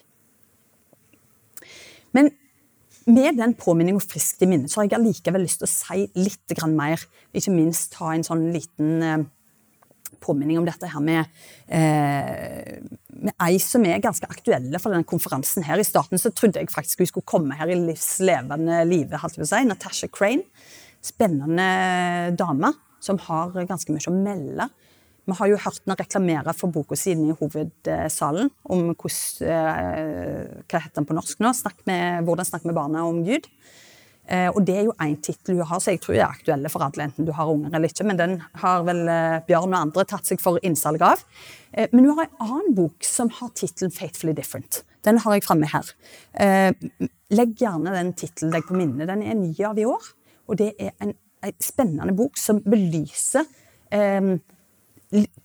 [2.15, 2.31] Men
[3.09, 6.55] med den påminninga friskt i minnet, så har jeg allikevel lyst til å si litt
[6.71, 7.03] mer.
[7.35, 9.27] Ikke minst ta en sånn liten eh,
[10.19, 11.29] påminning om dette her med,
[11.67, 15.63] eh, med ei som er ganske aktuelle for denne konferansen.
[15.63, 15.79] her.
[15.79, 19.17] I starten så trodde jeg faktisk hun skulle komme her i livslevende live.
[19.45, 19.63] Si.
[19.65, 20.43] Natasha Crane.
[21.01, 24.69] Spennende dame som har ganske mye å melde
[25.29, 30.81] vi har jo hørt henne reklamere for boka si i hovedsalen om hvordan, eh, hva
[30.81, 31.53] heter den på norsk nå?
[31.53, 33.47] Snakk med, 'Hvordan snakke med barna om Gud'.
[34.29, 36.69] Eh, og Det er jo én tittel hun har, så jeg tror det er aktuelle
[36.69, 38.05] for alle, enten du har unger eller ikke.
[38.05, 41.23] Men den har vel eh, Bjørn og andre tatt seg for innsalg av.
[41.93, 44.81] Men hun har en annen bok som har tittelen 'Faithfully Different'.
[45.05, 45.85] Den har jeg framme her.
[47.29, 49.05] Legg gjerne den tittelen deg på minnet.
[49.07, 50.07] Den er ny av i år,
[50.49, 51.13] og det er en,
[51.45, 53.45] en spennende bok som belyser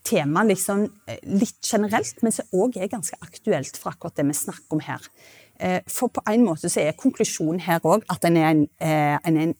[0.05, 4.37] tema liksom eh, litt generelt, men som òg er ganske aktuelt for akkurat det vi
[4.37, 5.09] snakker om her.
[5.59, 9.15] Eh, for på en måte så er konklusjonen her òg at en er en, eh,
[9.27, 9.53] en, en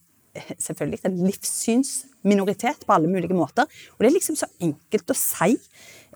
[0.60, 3.64] selvfølgelig en livssynsminoritet på alle mulige måter.
[3.96, 5.56] Og det er liksom så enkelt å si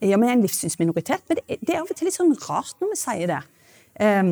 [0.00, 2.92] ja, vi er en livssynsminoritet, men det, er av og til litt sånn rart når
[2.94, 3.40] vi sier det.
[4.00, 4.30] Um,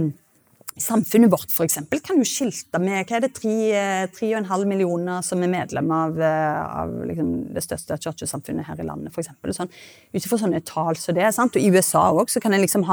[0.78, 5.50] Samfunnet vårt for eksempel, kan jo skilte med hva er det, 3,5 millioner som er
[5.50, 9.16] medlem av, eh, av liksom det største kirkesamfunnet her i landet.
[9.18, 9.72] Eksempel, sånn,
[10.14, 11.34] Ut ifra sånne tall som så det.
[11.34, 11.56] sant?
[11.56, 12.84] Og I USA også, kan en liksom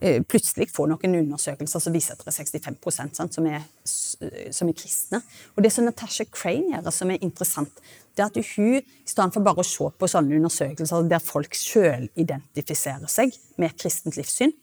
[0.00, 4.68] eh, plutselig få noen undersøkelser som viser at det er 65 sant, som, er, som
[4.68, 5.22] er kristne.
[5.56, 7.82] Og Det som Natasha Crane gjør, som er interessant,
[8.14, 11.56] det er at hun, i stedet for bare å se på sånne undersøkelser der folk
[11.58, 14.54] sjøl identifiserer seg med et kristent livssyn,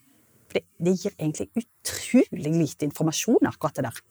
[0.51, 4.01] for det, det, gir egentlig utrolig lite informasjon, akkurat det der.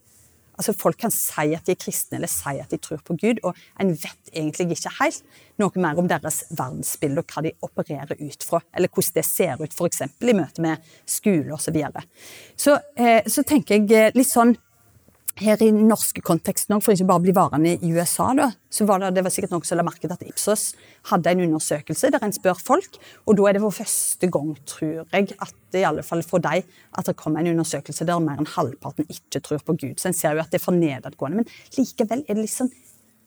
[0.61, 3.41] Altså Folk kan si at de er kristne eller si at de tror på Gud,
[3.49, 5.23] og en vet egentlig ikke helt
[5.61, 9.61] noe mer om deres verdensbilde og hva de opererer ut fra, eller hvordan det ser
[9.63, 10.03] ut f.eks.
[10.05, 11.71] i møte med skole osv.
[11.71, 12.03] Så, videre.
[12.57, 14.57] så eh, så tenker jeg eh, litt sånn
[15.41, 18.87] her i norske konteksten òg, for ikke bare å bli varende i USA, da, så
[18.89, 20.65] var det, det var sikkert noen som la merke til at Ipsos
[21.11, 23.01] hadde en undersøkelse der en spør folk.
[23.27, 26.45] Og da er det for første gang, tror jeg, at det i alle fall for
[26.45, 29.99] deg, at det kommer en undersøkelse der mer enn halvparten ikke tror på Gud.
[30.01, 31.43] Så en ser jo at det er for nedadgående.
[31.43, 32.73] Men likevel er det liksom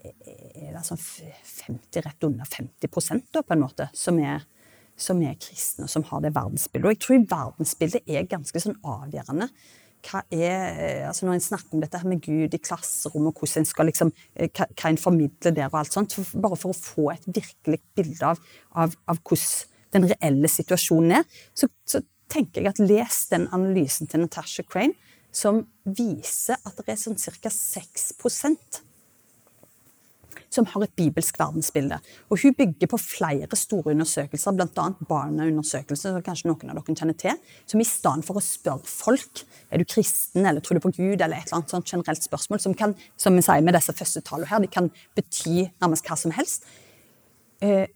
[0.03, 4.43] er det sånn 50, rett under 50 da, på en måte, som er,
[4.99, 6.87] som er kristne, og som har det verdensbildet.
[6.87, 9.47] Og jeg tror verdensbildet er ganske sånn avgjørende
[10.03, 13.63] hva er eh, altså Når en snakker om dette her med Gud i klasserommet, hvordan
[13.63, 17.11] en skal liksom, eh, hva, en formidler der, og alt sånt, bare for å få
[17.13, 22.01] et virkelig bilde av, av, av hvordan den reelle situasjonen er, så, så,
[22.33, 24.95] tenker jeg at les den analysen til Natasha Crane,
[25.29, 27.51] som viser at det er sånn ca.
[27.53, 28.15] 6
[30.53, 31.99] som har et bibelsk verdensbilde.
[32.29, 34.87] Og Hun bygger på flere store undersøkelser, bl.a.
[35.09, 37.39] barneundersøkelser, som kanskje noen av dere kjenner til,
[37.69, 41.21] som i stedet for å spørre folk er du kristen eller tror du på Gud,
[41.21, 44.21] eller et eller annet sånt generelt spørsmål, som kan som vi sier med disse første
[44.25, 46.67] tallene her, de kan bety nærmest hva som helst,
[47.61, 47.87] eh,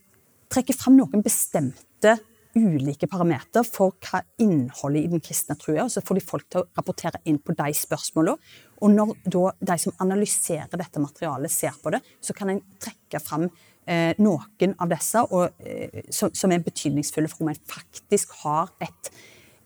[0.49, 2.17] trekke fram noen bestemte
[2.57, 5.83] ulike parametere for hva innholdet i den kristne tro er.
[5.85, 8.37] og Så får de folk til å rapportere inn på de spørsmålene.
[8.81, 13.21] Og når da de som analyserer dette materialet, ser på det, så kan en trekke
[13.23, 13.47] fram
[13.87, 18.73] eh, noen av disse og, eh, som, som, er betydningsfulle for om en faktisk har
[18.83, 19.11] et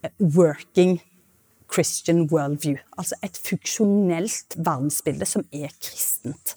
[0.04, 1.00] eh, working
[1.72, 2.80] Christian worldview.
[3.00, 6.56] Altså et funksjonelt verdensbilde som er kristent.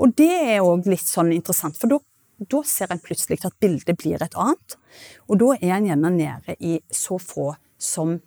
[0.00, 2.00] Og det er òg litt sånn interessant, for
[2.40, 4.76] da ser en plutselig at bildet blir et annet.
[5.28, 8.20] Og da er en gjerne nede i så få som,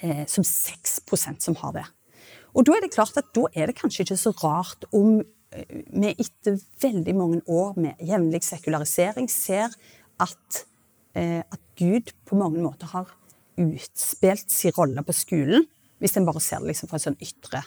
[0.00, 1.86] eh, som 6% som har det.
[2.52, 5.82] Og da er det klart at da er det kanskje ikke så rart om eh,
[5.88, 9.72] vi etter veldig mange år med jevnlig sekularisering ser
[10.20, 10.64] at,
[11.16, 13.12] eh, at Gud på mange måter har
[13.60, 15.64] utspilt sin rolle på skolen,
[16.00, 17.62] hvis en bare ser det liksom fra et sånn ytre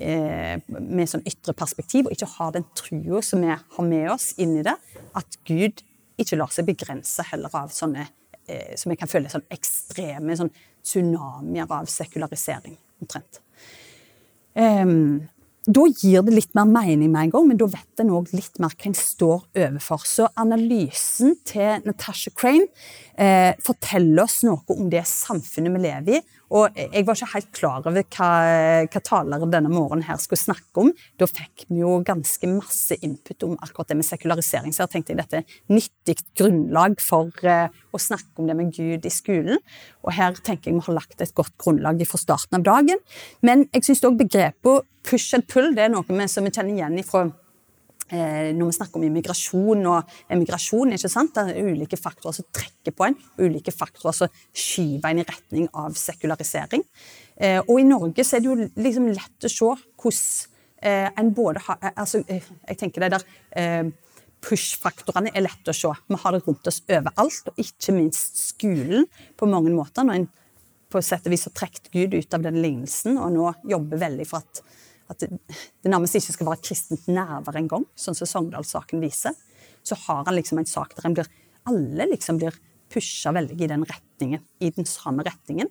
[0.00, 4.30] Eh, med sånn ytre perspektiv, og ikke har den trua som vi har med oss
[4.40, 4.72] inn i det.
[5.18, 5.82] At Gud
[6.20, 8.08] ikke lar seg begrense heller av sånne
[8.76, 10.50] som jeg kan føle sånn ekstreme sånn
[10.82, 13.38] tsunamier av sekularisering, omtrent.
[14.54, 15.28] Um,
[15.66, 18.58] da gir det litt mer mening med en gang, men da vet en òg litt
[18.62, 20.02] mer hva en står overfor.
[20.08, 22.66] Så analysen til Natasha Crane
[23.14, 26.22] eh, forteller oss noe om det samfunnet vi lever i,
[26.52, 28.30] Og jeg var ikke helt klar over hva,
[28.92, 30.90] hva talere denne morgenen her skulle snakke om.
[31.16, 35.14] Da fikk vi jo ganske masse input om akkurat det med sekularisering, så jeg tenkte
[35.14, 39.62] jeg dette er nyttig grunnlag for eh, å snakke om det med Gud i skolen.
[40.04, 43.00] Og her tenker jeg vi har lagt et godt grunnlag fra starten av dagen.
[43.40, 46.76] Men jeg syns òg begrepet push and pull det er noe vi, som vi kjenner
[46.76, 47.26] igjen ifra
[48.12, 51.32] Eh, når vi snakker om immigrasjon og emigrasjon, ikke sant?
[51.32, 55.70] det er ulike faktorer som trekker på en, ulike faktorer som skyver en i retning
[55.80, 56.84] av sekularisering.
[57.40, 60.20] Eh, og i Norge så er det jo liksom lett å se hvordan
[60.82, 63.24] eh, en både har altså, Jeg tenker det der
[64.42, 65.94] push-faktorene er lett å se.
[66.10, 70.04] Vi har det rundt oss overalt, og ikke minst skolen på mange måter.
[70.04, 70.28] Når en
[70.92, 74.28] på sett og vis har trukket Gud ut av den lignelsen, og nå jobber veldig
[74.28, 74.60] for at
[75.12, 79.36] at det, nærmest ikke skal være et kristent nærvær engang, sånn som Sogndal-saken viser,
[79.82, 81.30] så har han liksom en sak der blir,
[81.68, 82.56] alle liksom blir
[82.92, 85.70] pusha veldig i den retningen, i den samme retningen,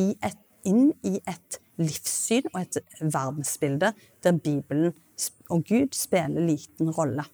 [0.00, 3.92] i et, inn i et livssyn og et verdensbilde
[4.24, 4.92] der Bibelen
[5.52, 7.24] og Gud spiller liten rolle.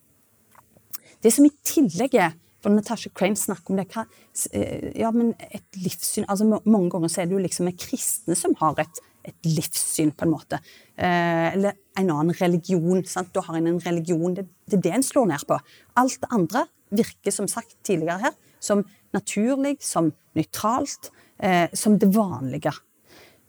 [1.22, 4.04] Det som i tillegg er for Natasha Crane snakker om det hva,
[4.52, 8.56] eh, ja, men et livssyn altså Mange ganger så er det jo liksom kristne som
[8.58, 10.60] har et et livssyn, på en måte.
[10.96, 13.02] Eh, eller en annen religion.
[13.06, 13.32] Sant?
[13.34, 14.34] Da har en en religion.
[14.34, 15.58] Det, det er det en slår ned på.
[16.00, 22.10] Alt det andre virker, som sagt tidligere her, som naturlig, som nøytralt, eh, som det
[22.14, 22.72] vanlige.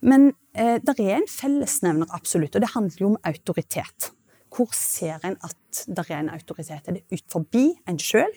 [0.00, 4.12] Men eh, det er en fellesnevner, absolutt, og det handler jo om autoritet.
[4.50, 6.88] Hvor ser en at det er en autoritet?
[6.88, 8.32] Er det ut forbi en sjøl?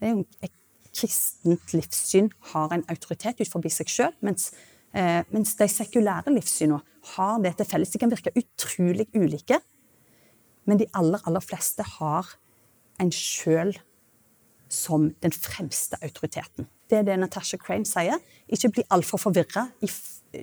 [0.00, 0.54] Et
[0.94, 4.52] kristent livssyn har en autoritet ut forbi seg sjøl, mens
[4.98, 6.80] Eh, mens de sekulære livssynene
[7.14, 7.92] har det til felles.
[7.92, 9.60] De kan virke utrolig ulike,
[10.66, 12.34] men de aller, aller fleste har
[13.00, 13.76] en sjøl
[14.68, 16.66] som den fremste autoriteten.
[16.90, 18.18] Det er det Natasha Crane sier.
[18.48, 19.88] Ikke bli altfor forvirra i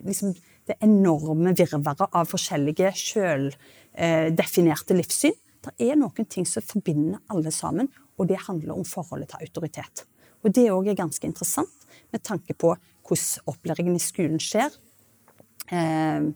[0.01, 0.33] liksom,
[0.65, 5.35] det enorme virvaret av forskjellige sjøldefinerte livssyn.
[5.65, 10.05] Det er noen ting som forbinder alle sammen, og det handler om forholdet til autoritet.
[10.45, 14.73] Og det òg er ganske interessant med tanke på hvordan opplæringen i skolen skjer.
[15.71, 16.31] Eh,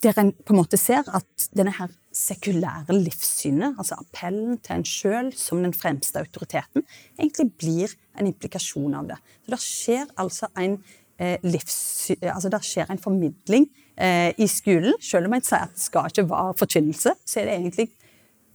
[0.00, 4.86] der en på en måte ser at denne her sekulære livssynet, altså appellen til en
[4.88, 6.84] sjøl som den fremste autoriteten,
[7.18, 9.18] egentlig blir en implikasjon av det.
[9.44, 10.78] Så det skjer altså en
[11.20, 14.96] eh, livssy, altså der skjer en formidling eh, i skolen.
[15.04, 17.90] Selv om en sier at det skal ikke være forkynnelse, så er det egentlig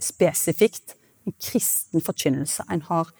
[0.01, 3.13] spesifikt en kristen forkynnelse en har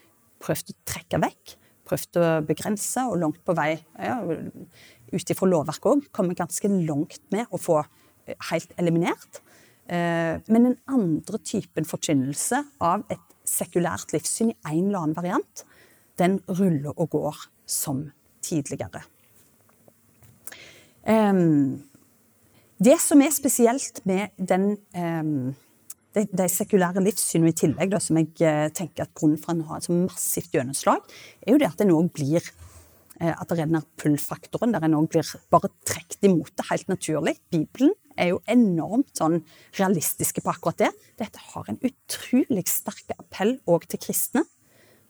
[0.44, 4.20] prøvd å trekke vekk prøvd å begrense, og langt på vei, ja,
[5.12, 9.42] ut ifra lovverket òg, kommet ganske langt med å få eh, helt eliminert.
[9.88, 15.66] Eh, men den andre typen forkynnelse av et sekulært livssyn i en eller annen variant,
[16.18, 18.08] den ruller og går som
[18.46, 19.04] tidligere.
[22.86, 24.78] Det som er spesielt med den
[26.16, 29.68] de, de sekulære livssynene i tillegg, da, som jeg eh, tenker at grunnen for å
[29.72, 31.04] ha et så massivt gjennomslag,
[31.44, 34.98] er jo det at det nå blir eh, at det er den pull-faktoren, der en
[35.00, 37.36] òg blir bare trukket imot det helt naturlig.
[37.52, 39.42] Bibelen er jo enormt sånn
[39.76, 40.92] realistiske på akkurat det.
[41.20, 44.46] Dette har en utrolig sterk appell òg til kristne.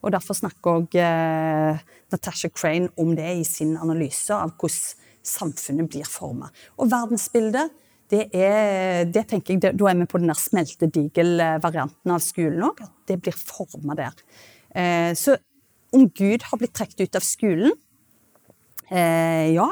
[0.06, 1.82] Og derfor snakker òg eh,
[2.14, 6.52] Natasha Crane om det i sin analyse av hvordan samfunnet blir forma.
[6.78, 7.74] Og verdensbildet
[8.16, 12.84] det er, det tenker jeg, Da er vi på den der smeltedigel-varianten av skolen òg.
[12.86, 14.16] At det blir forma der.
[14.76, 15.36] Eh, så
[15.96, 17.76] om Gud har blitt trukket ut av skolen
[18.92, 19.70] eh, Ja.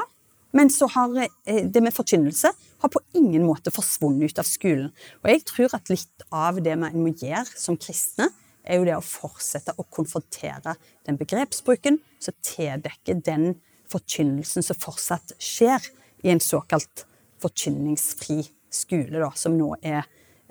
[0.54, 2.52] Men så har eh, det med forkynnelse
[2.84, 4.92] har på ingen måte forsvunnet ut av skolen.
[5.24, 8.28] Og jeg tror at litt av det vi må gjøre som kristne,
[8.64, 13.50] er jo det å fortsette å konfrontere den begrepsbruken som tildekker den
[13.92, 15.84] forkynnelsen som fortsatt skjer
[16.24, 17.04] i en såkalt
[17.44, 18.40] forkynningsfri
[18.74, 20.02] skole, da, som nå er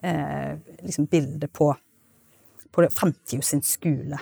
[0.04, 1.72] eh, liksom bildet på,
[2.72, 4.22] på framtida skole.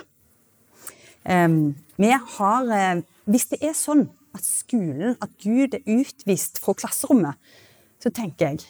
[1.22, 6.74] Um, vi har, eh, hvis det er sånn at skolen, at Gud er utvist fra
[6.74, 7.38] klasserommet,
[8.02, 8.64] så tenker jeg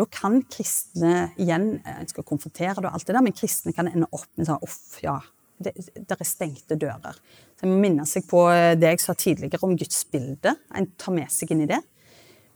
[0.00, 3.90] da kan kristne igjen En skal konfrontere det og alt det der, men kristne kan
[3.90, 5.18] ende opp med sånn Uff, ja.
[5.60, 7.18] Det, det, er stengte dører.
[7.52, 8.46] Så Jeg må minne seg på
[8.80, 10.54] det jeg sa tidligere om Guds bilde.
[10.72, 11.82] En tar med seg inn i det.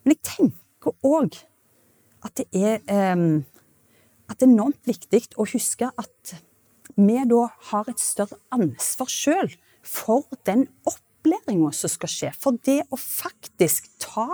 [0.04, 1.40] Men jeg tenker òg
[2.24, 3.44] at det er eh,
[4.30, 6.34] at det er enormt viktig å huske at
[6.94, 9.50] vi da har et større ansvar sjøl
[9.84, 12.30] for den opplæringa som skal skje.
[12.38, 14.28] For det å faktisk ta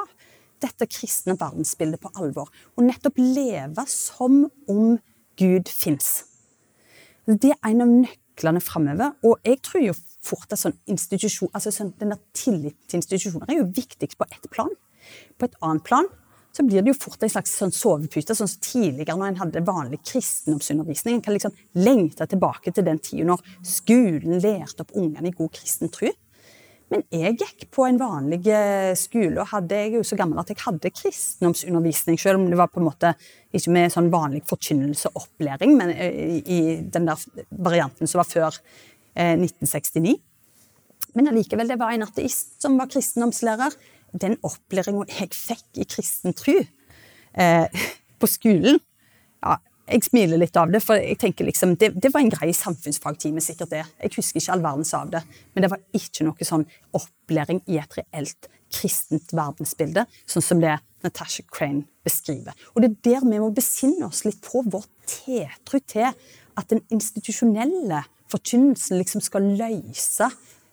[0.60, 4.98] dette kristne verdensbildet på alvor, og nettopp leve som om
[5.40, 6.26] Gud fins.
[7.24, 9.14] Det er en av nøklene framover.
[9.24, 13.62] Og jeg tror jo fort at sånn institusjon, altså sånn, den der til institusjoner er
[13.62, 14.72] jo viktig på ett plan.
[15.38, 16.08] På et annet plan
[16.52, 19.62] så blir det jo fort en slags sånn sovepute, sånn som tidligere når en hadde
[19.66, 21.18] vanlig kristendomsundervisning.
[21.18, 25.52] En kan liksom lengte tilbake til den tida når skolen lærte opp ungene i god
[25.60, 26.10] kristen tro.
[26.90, 30.40] Men jeg gikk på en vanlig eh, skole, og hadde, jeg er jo så gammel
[30.42, 33.12] at jeg hadde kristendomsundervisning, selv om det var på en måte
[33.54, 37.22] ikke med sånn vanlig forkynnelse og opplæring, men eh, i den der
[37.54, 38.58] varianten som var før
[39.14, 40.16] 1969.
[40.16, 40.26] Eh,
[41.14, 43.78] men allikevel, det var en ateist som var kristendomslærer
[44.12, 47.82] den opplæringa jeg fikk i kristen tro eh,
[48.20, 48.78] på skolen
[49.42, 49.56] ja,
[49.90, 53.42] Jeg smiler litt av det, for jeg tenker liksom, det, det var en grei samfunnsfagtime,
[53.42, 53.80] sikkert det.
[53.98, 57.80] Jeg husker ikke all verdens av det, men det var ikke noe sånn opplæring i
[57.82, 62.54] et reelt kristent verdensbilde, sånn som det Natasha Crane beskriver.
[62.74, 66.84] Og det er der vi må besinne oss litt på vår tiltro til at den
[66.92, 70.30] institusjonelle forkynnelsen liksom skal løse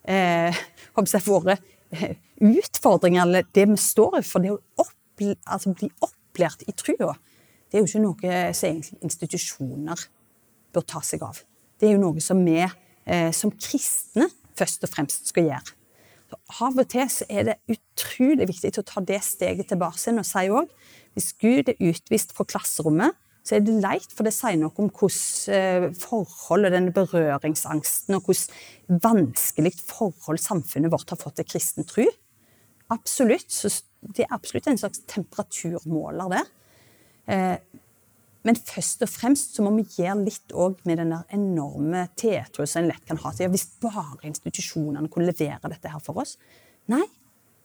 [0.07, 0.61] eh,
[1.25, 1.57] våre
[2.57, 7.15] utfordringer, eller det vi står for, det å opple altså bli opplært i trua,
[7.67, 10.03] det er jo ikke noe som egentlig institusjoner
[10.75, 11.41] bør ta seg av.
[11.77, 15.75] Det er jo noe som vi eh, som kristne først og fremst skal gjøre.
[16.27, 20.47] Så av og til er det utrolig viktig å ta det steget tilbake og si
[20.51, 20.71] òg
[21.15, 23.15] hvis Gud er utvist fra klasserommet,
[23.47, 28.27] så er det leit, for det sier noe om hvordan eh, forholdet, denne berøringsangsten, og
[28.27, 32.03] hvordan vanskelig forhold samfunnet vårt har fått til kristen tro.
[32.91, 33.47] Absolutt.
[33.51, 33.71] Så
[34.03, 36.43] det er absolutt en slags temperaturmåler, det.
[37.31, 37.83] Eh,
[38.47, 40.53] men først og fremst så må vi gjøre litt
[40.87, 45.71] med den enorme tiltroen som en lett kan ha til hvis bare institusjonene kunne levere
[45.71, 46.37] dette her for oss.
[46.91, 47.03] Nei,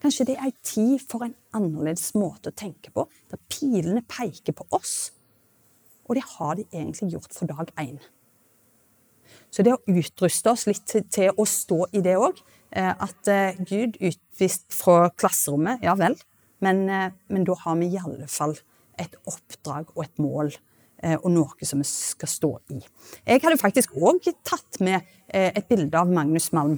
[0.02, 4.56] kanskje det er ei tid for en annerledes måte å tenke på, der pilene peker
[4.58, 5.12] på oss
[6.12, 7.96] og det har de egentlig gjort fra dag én.
[9.52, 12.40] Så det å utruste oss litt til, å stå i det òg,
[12.76, 16.18] eh, at eh, Gud utvist fra klasserommet, ja vel,
[16.64, 18.58] men, eh, men da har vi i alle fall
[19.00, 20.52] et oppdrag og et mål
[21.02, 22.76] og noe som vi skal stå i.
[23.26, 25.02] Jeg hadde faktisk òg tatt med
[25.34, 26.76] et bilde av Magnus Malm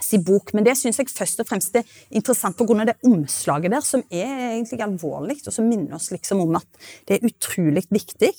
[0.00, 0.52] sin bok.
[0.56, 2.84] Men det syns jeg først og fremst er interessant pga.
[2.88, 6.68] det omslaget der, som er egentlig alvorlig, og som minner oss liksom om at
[7.08, 8.32] det er utrolig viktig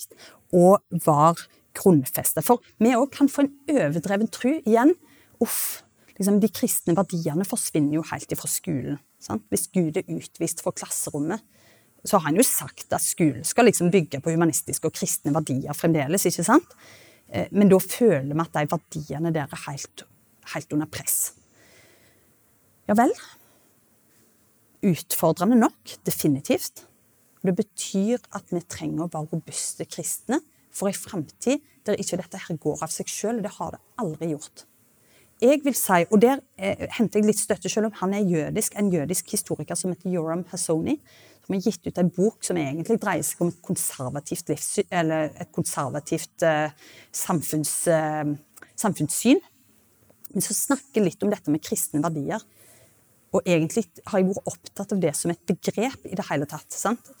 [0.56, 2.44] å være grunnfestet.
[2.44, 4.94] For vi òg kan få en overdreven tru igjen.
[5.40, 5.82] Uff,
[6.16, 8.98] liksom de kristne verdiene forsvinner jo helt ifra skolen.
[9.20, 9.44] Sant?
[9.52, 11.42] Hvis Gud er utvist fra klasserommet,
[12.04, 15.76] så har han jo sagt at skolen skal liksom bygge på humanistiske og kristne verdier
[15.76, 16.24] fremdeles.
[16.26, 16.76] ikke sant?
[17.28, 20.06] Eh, men da føler vi at de verdiene der er helt,
[20.54, 21.34] helt under press.
[22.90, 23.12] Ja vel.
[24.82, 26.88] Utfordrende nok, definitivt.
[27.46, 30.40] Det betyr at vi trenger å være robuste kristne
[30.74, 33.38] for ei framtid der ikke dette her går av seg sjøl.
[33.44, 34.66] Det har det aldri gjort.
[35.40, 38.74] Jeg vil si, og Der eh, henter jeg litt støtte, selv om han er jødisk,
[38.76, 40.98] en jødisk historiker som heter Yoram Hassoni,
[41.46, 45.30] som har gitt ut en bok som egentlig dreier seg om et konservativt, livssyn, eller
[45.40, 46.74] et konservativt eh,
[47.22, 48.34] samfunns, eh,
[48.82, 49.40] samfunnssyn,
[50.34, 52.42] men som snakker litt om dette med kristne verdier.
[53.30, 56.66] Og egentlig har jeg vært opptatt av det som et begrep i det hele tatt.
[56.74, 57.12] sant?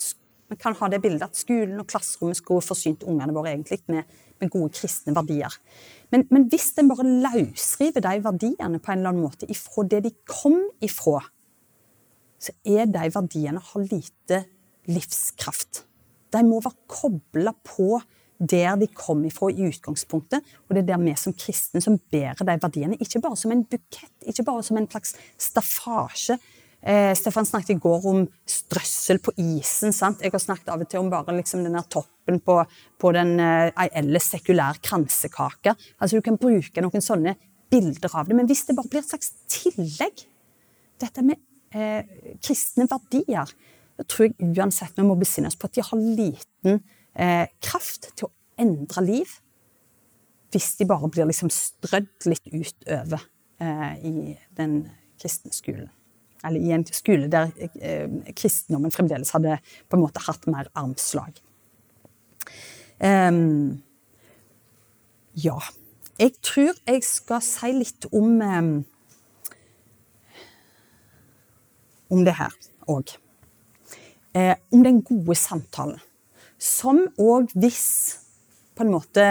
[0.50, 4.08] Man kan ha det bildet at skolen og klasserommet skulle forsynt ungene våre egentlig med,
[4.42, 5.54] med gode kristne verdier.
[6.10, 10.02] Men, men hvis en bare løsriver de verdiene på en eller annen måte ifra det
[10.08, 11.22] de kom ifra,
[12.40, 14.42] så er de verdiene har lite
[14.90, 15.84] livskraft.
[16.34, 18.00] De må være kobla på
[18.40, 20.46] der de kom ifra i utgangspunktet.
[20.66, 23.64] Og det er der vi som kristne som bærer de verdiene, ikke bare som en
[23.64, 26.38] bukett, ikke bare som en slags staffasje.
[26.80, 29.92] Eh, Stefan snakket i går om strøssel på isen.
[29.92, 30.22] sant?
[30.24, 32.56] Jeg har snakket av og til om bare liksom den toppen på,
[32.98, 35.76] på den eh, ellers sekulær kransekake.
[36.00, 37.36] Altså, du kan bruke noen sånne
[37.70, 40.26] bilder av det, men hvis det bare blir et slags tillegg
[41.00, 41.38] Dette med
[41.72, 42.04] eh,
[42.44, 43.48] kristne verdier,
[43.96, 46.82] da tror jeg uansett vi må besinne oss på at de har liten
[47.14, 49.38] eh, kraft til å endre liv
[50.50, 53.22] hvis de bare blir liksom strødd litt utover
[53.62, 54.14] eh, i
[54.58, 54.80] den
[55.20, 55.90] kristne skolen.
[56.42, 61.38] Eller i en skole der eh, kristendommen fremdeles hadde på en måte hatt mer armslag.
[63.00, 63.82] Um,
[65.38, 65.58] ja.
[66.20, 68.72] Jeg tror jeg skal si litt om um,
[72.10, 72.54] om det her
[72.90, 73.14] òg.
[74.34, 76.00] Eh, om den gode samtalen.
[76.60, 77.84] Som òg hvis
[78.76, 79.24] på en måte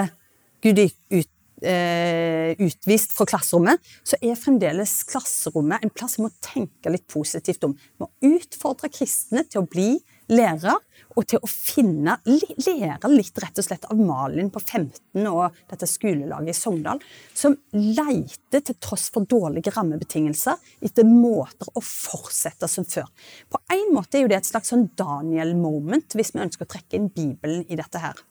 [0.64, 1.30] Gud er ut,
[1.64, 7.64] eh, utvist fra klasserommet, så er fremdeles klasserommet en plass vi må tenke litt positivt
[7.68, 7.76] om.
[7.78, 9.94] Vi må utfordre kristne til å bli
[10.30, 10.76] lære,
[11.18, 15.88] og til å finne Lære litt rett og slett av Malin på 15 og dette
[15.90, 17.02] skolelaget i Sogndal,
[17.34, 23.08] som leiter til tross for dårlige rammebetingelser etter måter å fortsette som før.
[23.50, 27.00] På en måte er jo det et slags sånn Daniel-moment, hvis vi ønsker å trekke
[27.00, 28.22] inn Bibelen i dette her.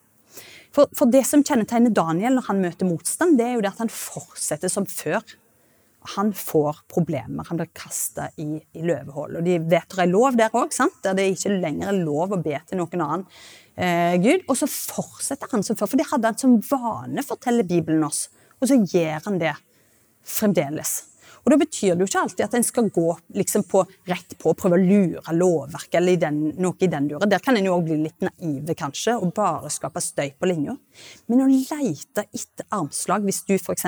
[0.75, 3.83] For, for, det som kjennetegner Daniel når han møter motstand, det er jo det at
[3.83, 5.25] han fortsetter som før
[6.15, 7.45] han får problemer.
[7.49, 9.39] Han blir kasta i, i løvehull.
[9.39, 10.73] Og de vet det er lov der òg,
[11.05, 13.27] der det ikke lenger er lov å be til noen annen
[13.77, 14.47] eh, gud.
[14.49, 18.27] Og så fortsetter han som før, for det hadde han som vane, forteller Bibelen oss.
[18.59, 19.55] Og så gjør han det
[20.29, 21.01] fremdeles.
[21.45, 23.07] Og Da betyr det jo ikke alltid at en skal gå
[23.39, 23.81] liksom på,
[24.11, 27.31] rett på og prøve å lure lovverket eller i den, noe i den duren.
[27.31, 30.75] Der kan en jo òg bli litt naive, kanskje, og bare skape støy på linja.
[31.31, 33.87] Men å leite etter armslag, hvis du f.eks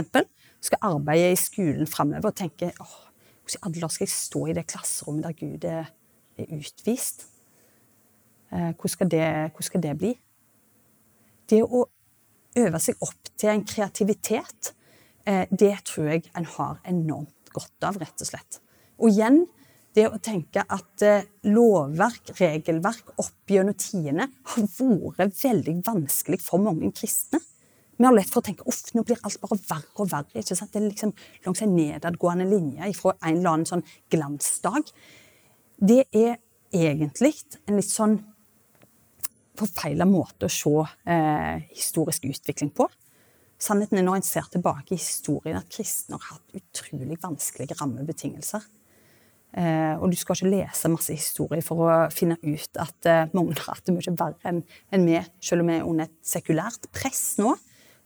[0.61, 2.97] skal arbeide i skolen framover og tenke åh,
[3.45, 5.93] hvordan i alle skal jeg stå i det klasserommet der Gud er,
[6.39, 7.27] er utvist?
[8.51, 10.13] Eh, hvordan, skal det, hvordan skal det bli?
[11.51, 11.85] Det å
[12.61, 14.73] øve seg opp til en kreativitet,
[15.27, 18.61] eh, det tror jeg en har enormt godt av, rett og slett.
[19.01, 19.45] Og igjen,
[19.95, 24.69] det å tenke at eh, lovverk, regelverk opp gjennom tidene har
[25.19, 27.41] vært veldig vanskelig for mange kristne.
[28.01, 30.41] Vi har lett for å tenke uff, nå blir alt bare verre og verre.
[30.41, 30.71] ikke sant?
[30.73, 31.11] Det er liksom
[31.45, 34.89] langs en nedadgående linje fra en eller annen sånn glansdag.
[35.77, 36.39] Det er
[36.73, 37.35] egentlig
[37.69, 38.17] en litt sånn
[39.61, 40.73] forfeila måte å se
[41.13, 42.89] eh, historisk utvikling på.
[43.61, 48.65] Sannheten er når en ser tilbake i historien, at kristne har hatt utrolig vanskelige rammebetingelser.
[49.61, 53.61] Eh, og du skal ikke lese masse historie for å finne ut at eh, mange
[53.61, 56.89] har hatt det mye verre enn en vi, selv om vi er under et sekulært
[56.97, 57.59] press nå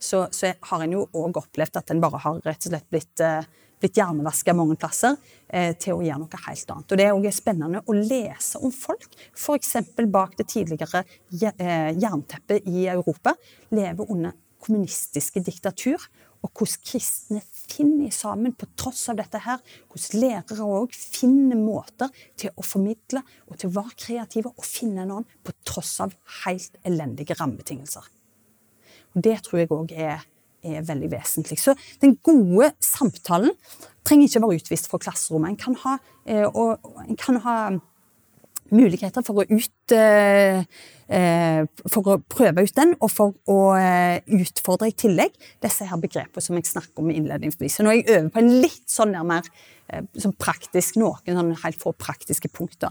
[0.05, 3.23] så, så har en jo òg opplevd at en bare har rett og slett blitt,
[3.25, 3.47] eh,
[3.81, 5.17] blitt hjernevaska mange plasser
[5.49, 6.93] eh, til å gjøre noe helt annet.
[6.93, 9.75] Og Det er også spennende å lese om folk, f.eks.
[10.13, 13.35] bak det tidligere eh, jernteppet i Europa,
[13.75, 16.01] lever under kommunistiske diktatur,
[16.45, 17.41] og hvordan kristne
[17.73, 19.63] finner sammen på tross av dette her.
[19.89, 25.07] Hvordan lærere òg finner måter til å formidle og til å være kreative og finne
[25.09, 26.13] noen på tross av
[26.45, 28.05] helt elendige rammebetingelser.
[29.15, 30.25] Og Det tror jeg òg er,
[30.65, 31.59] er, veldig vesentlig.
[31.63, 33.55] Så den gode samtalen
[34.05, 35.55] trenger ikke være utvist fra klasserommet.
[35.55, 36.47] En kan ha, eh,
[37.09, 37.57] en kan ha
[38.75, 40.65] muligheter for å, ut, eh,
[41.09, 43.61] eh, for å prøve ut den, og for å
[44.27, 47.77] utfordre i tillegg disse her begrepene som jeg snakker om innledningsvis.
[47.77, 49.47] Så nå er jeg over på en litt sånn der mer
[50.17, 52.91] sånn praktisk, noen sånn helt få praktiske punkter.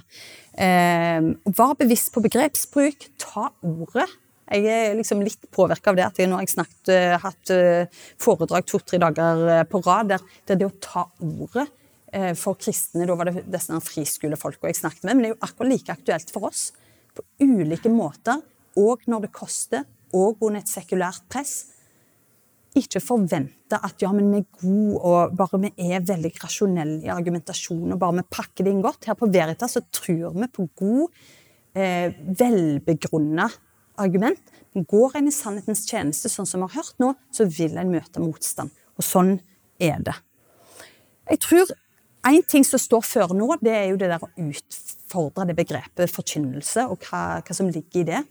[0.53, 3.09] Vær bevisst på begrepsbruk.
[3.17, 4.07] Ta ordet
[4.51, 8.01] jeg er liksom litt påvirka av det at jeg nå har snakket, uh, hatt uh,
[8.21, 11.69] foredrag to-tre dager uh, på rad der, der, det å ta ordet
[12.37, 15.69] for kristne Da var det disse friskolefolka jeg snakket med, men det er jo akkurat
[15.71, 16.67] like aktuelt for oss.
[17.09, 18.43] På ulike måter,
[18.77, 21.55] og når det koster, og under et sekulært press.
[22.77, 27.11] Ikke forvente at ja, men vi er gode og bare vi er veldig rasjonelle i
[27.13, 29.09] argumentasjonen og bare vi pakker det inn godt.
[29.09, 31.25] Her på Veritas så tror vi på god,
[31.73, 33.49] eh, velbegrunna
[34.01, 34.41] argument.
[34.73, 37.91] Men går en i sannhetens tjeneste, sånn som vi har hørt nå, så vil en
[37.93, 38.73] møte motstand.
[38.97, 39.35] Og sånn
[39.81, 40.15] er det.
[41.29, 41.73] Jeg tror
[42.27, 46.11] en ting som står før nå, det er jo det der å utfordre det begrepet
[46.11, 48.23] forkynnelse, og hva, hva som ligger i det.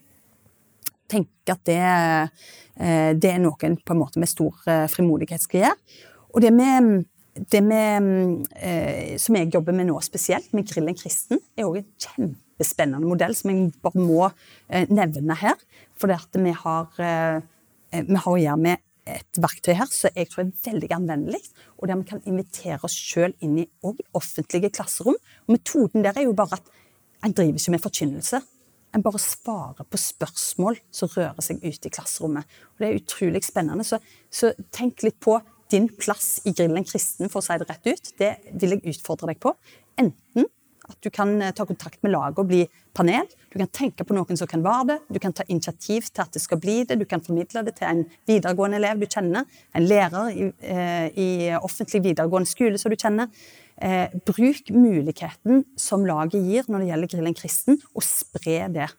[1.12, 5.66] Tenke at det, eh, det, er noen på en måte med stor eh, frimodighet skal
[5.66, 5.98] gjøre.
[6.32, 11.40] Og det med det med, eh, som jeg jobber med nå spesielt, med Grillen kristen,
[11.56, 14.30] er òg en kjempespennende modell som jeg bare må
[14.68, 15.56] eh, nevne her.
[15.96, 17.40] For vi har, eh,
[17.92, 21.42] vi har å gjøre med et verktøy her som jeg tror er veldig anvendelig,
[21.78, 23.68] og der vi kan invitere oss sjøl inn i
[24.14, 25.16] offentlige klasserom.
[25.46, 26.70] Og Metoden der er jo bare at
[27.24, 28.42] en driver ikke med forkynnelse.
[28.94, 32.44] En bare svarer på spørsmål som rører seg ute i klasserommet.
[32.74, 33.84] Og Det er utrolig spennende.
[33.84, 33.98] Så,
[34.30, 35.40] så tenk litt på
[35.72, 38.10] din plass i Grillen kristen, for å si det rett ut.
[38.18, 39.54] Det vil jeg utfordre deg på.
[39.98, 40.46] Enten
[40.92, 42.62] at du kan eh, ta kontakt med laget og bli
[42.96, 43.26] panel.
[43.52, 44.98] Du kan tenke på noen som kan være det.
[45.16, 46.98] Du kan ta initiativ til at det skal bli det.
[47.00, 49.48] Du kan formidle det til en videregående elev du kjenner.
[49.76, 51.28] En lærer i, eh, i
[51.58, 53.28] offentlig videregående skole som du kjenner.
[53.82, 58.90] Eh, bruk muligheten som laget gir når det gjelder Grillen kristen, og spre det.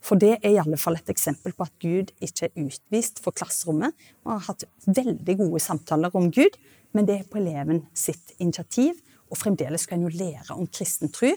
[0.00, 3.36] For det er i alle fall et eksempel på at Gud ikke er utvist for
[3.36, 3.92] klasserommet.
[4.24, 6.56] Vi har hatt veldig gode samtaler om Gud,
[6.96, 8.96] men det er på eleven sitt initiativ
[9.30, 11.30] og fremdeles kan en jo lære om kristen tro.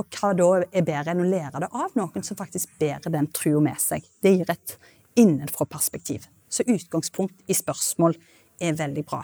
[0.00, 3.28] Og hva da er bedre enn å lære det av noen som faktisk bærer den
[3.34, 4.06] trua med seg?
[4.24, 4.76] Det gir et
[5.20, 6.24] innenfra-perspektiv.
[6.48, 8.16] Så utgangspunkt i spørsmål
[8.62, 9.20] er veldig bra.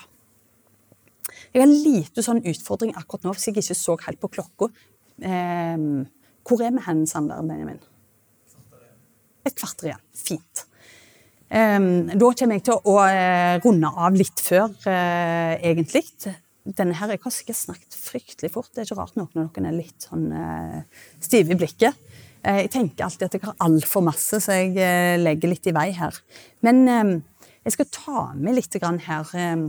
[1.53, 4.69] Jeg har en liten sånn utfordring akkurat nå, hvis jeg ikke så helt på klokka.
[5.25, 5.87] Eh,
[6.49, 7.81] hvor er vi hen, Sander Benjamin?
[9.49, 10.05] et kvarter igjen.
[10.15, 10.65] Fint.
[11.49, 11.79] Eh,
[12.13, 16.05] da kommer jeg til å, uh, runde av litt før, eh, egentlig.
[16.77, 18.69] Denne her, Jeg har sikkert snakket fryktelig fort.
[18.75, 20.83] Det er ikke rart noen av dere er litt sånn uh,
[21.21, 21.97] stive i blikket.
[22.45, 26.15] jeg tenker alltid at jeg har altfor masse, så jeg legger litt i vei her.
[26.63, 27.15] Men um,
[27.65, 29.65] jeg skal ta med litt grann her um,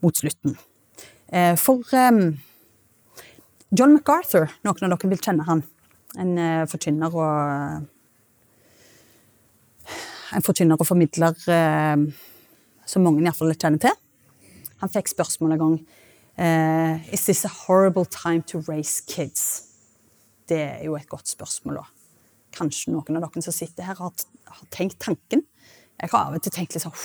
[0.00, 0.56] mot slutten.
[1.56, 1.82] for
[3.76, 5.62] John MacArthur, noen av dere vil kjenne han.
[6.16, 6.38] En
[6.70, 7.86] forkynner og
[10.34, 12.02] en forkynner og formidler eh,
[12.86, 13.94] som mange iallfall kjenner til.
[14.82, 15.76] Han fikk spørsmål en gang
[16.38, 19.64] uh, Is this a horrible time to raise kids?
[20.48, 21.80] Det er jo et godt spørsmål.
[21.80, 21.86] da.
[22.56, 25.42] Kanskje noen av dere som sitter her, har, har tenkt tanken.
[25.96, 26.96] Jeg har av og til tenkt litt sånn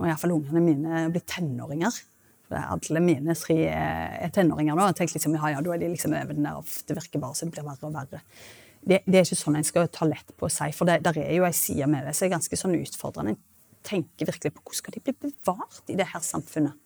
[0.00, 1.96] Nå er iallfall ungene mine blitt tenåringer.
[2.48, 4.86] For Alle mine tre er tenåringer nå.
[4.88, 7.36] Jeg tenker liksom, ja, ja, da er de liksom over den der, Det virker bare
[7.36, 8.22] som det blir verre og verre
[8.80, 11.34] det, det, er ikke sånn en skal ta lett på å si, for det er
[11.34, 13.34] jo ei side med det som er ganske sånn utfordrende.
[13.34, 13.40] En
[13.86, 16.76] tenker virkelig på hvordan skal de bli bevart i det her samfunnet?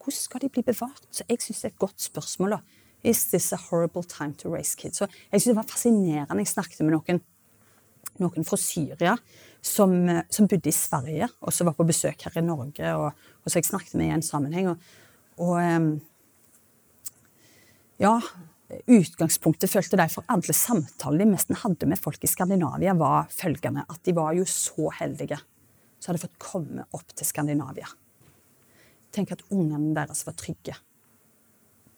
[0.00, 1.06] Hvordan skal de bli bevart?
[1.10, 2.56] Så jeg syns det er et godt spørsmål.
[2.56, 2.60] da.
[3.04, 4.98] Is this a horrible time to raise kids?
[4.98, 6.38] Så jeg synes Det var fascinerende.
[6.38, 7.20] Jeg snakket med noen,
[8.18, 9.16] noen fra Syria
[9.62, 9.92] som,
[10.30, 12.94] som, bodde i Sverige, og som var på besøk her i Norge.
[12.94, 13.12] Og,
[13.44, 14.68] og så jeg snakket med i en sammenheng.
[14.70, 14.76] Og,
[15.38, 15.90] og um,
[18.02, 18.14] ja,
[18.86, 23.86] utgangspunktet følte de for alle samtaler de nesten hadde med folk i Skandinavia, var følgende
[23.88, 25.38] at de var jo så heldige
[26.06, 27.88] som hadde fått komme opp til Skandinavia.
[29.14, 30.76] Tenk at ungene deres var trygge.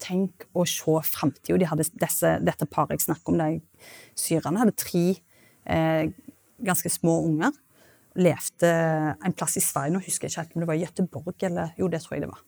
[0.01, 1.59] Tenk å se framtida.
[1.59, 1.87] De
[2.47, 3.59] dette paret jeg snakker om, de
[4.17, 5.03] syrerne, hadde tre
[5.69, 6.09] eh,
[6.65, 7.53] ganske små unger.
[8.19, 8.69] Levde
[9.13, 11.75] en plass i Sverige, nå husker jeg ikke helt om det var i Göteborg eller
[11.77, 12.45] Jo, det tror jeg det var.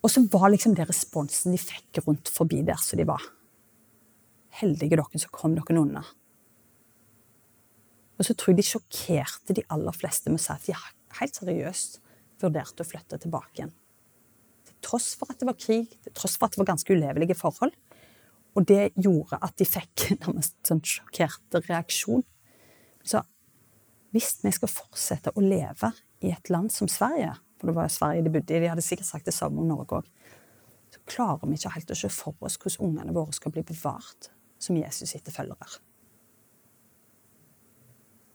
[0.00, 3.20] Og så var liksom det responsen de fikk rundt forbi der som de var.
[4.62, 6.06] Heldige dere som kom dere unna.
[8.16, 11.40] Og så tror jeg de sjokkerte de aller fleste med å si at de helt
[11.40, 12.00] seriøst
[12.42, 13.74] vurderte å flytte tilbake igjen.
[14.66, 17.36] Til tross for at det var krig, til tross for at det var ganske ulevelige
[17.38, 17.76] forhold.
[18.56, 22.24] Og det gjorde at de fikk nærmest sånn sjokkerte reaksjon.
[23.06, 23.22] Så
[24.16, 25.92] hvis vi skal fortsette å leve
[26.24, 28.60] i et land som Sverige, for det var Sverige de bodde i.
[28.60, 30.08] De hadde sikkert sagt det samme om Norge òg.
[30.92, 34.30] Så klarer vi ikke helt å se for oss hvordan ungene våre skal bli bevart
[34.62, 35.80] som Jesus etterfølgere.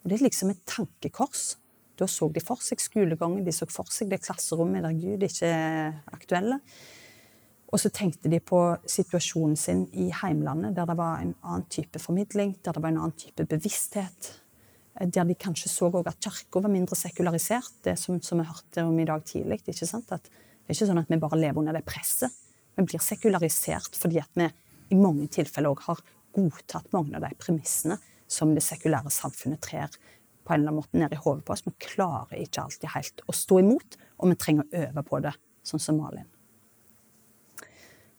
[0.01, 1.57] Og Det er liksom et tankekors.
[1.99, 5.45] Da så de for seg skolegangen, de så for seg det klasserommet der Gud ikke
[5.45, 6.57] er aktuelle.
[7.71, 12.01] Og så tenkte de på situasjonen sin i heimlandet, der det var en annen type
[12.03, 14.31] formidling, der det var en annen type bevissthet,
[14.99, 18.99] der de kanskje så at kirka var mindre sekularisert, det som, som vi hørte om
[18.99, 19.61] i dag tidlig.
[19.63, 20.11] ikke sant?
[20.11, 22.33] At det er ikke sånn at vi bare lever under det presset.
[22.75, 24.49] Vi blir sekularisert fordi at vi
[24.91, 26.01] i mange tilfeller òg har
[26.35, 27.97] godtatt mange av de premissene
[28.31, 29.91] som det sekulære samfunnet trer
[30.41, 31.65] på en eller annen måte ned i hodet på oss.
[31.67, 35.33] Vi klarer ikke alltid helt å stå imot, og vi trenger å øve på det,
[35.67, 36.29] sånn som Malin.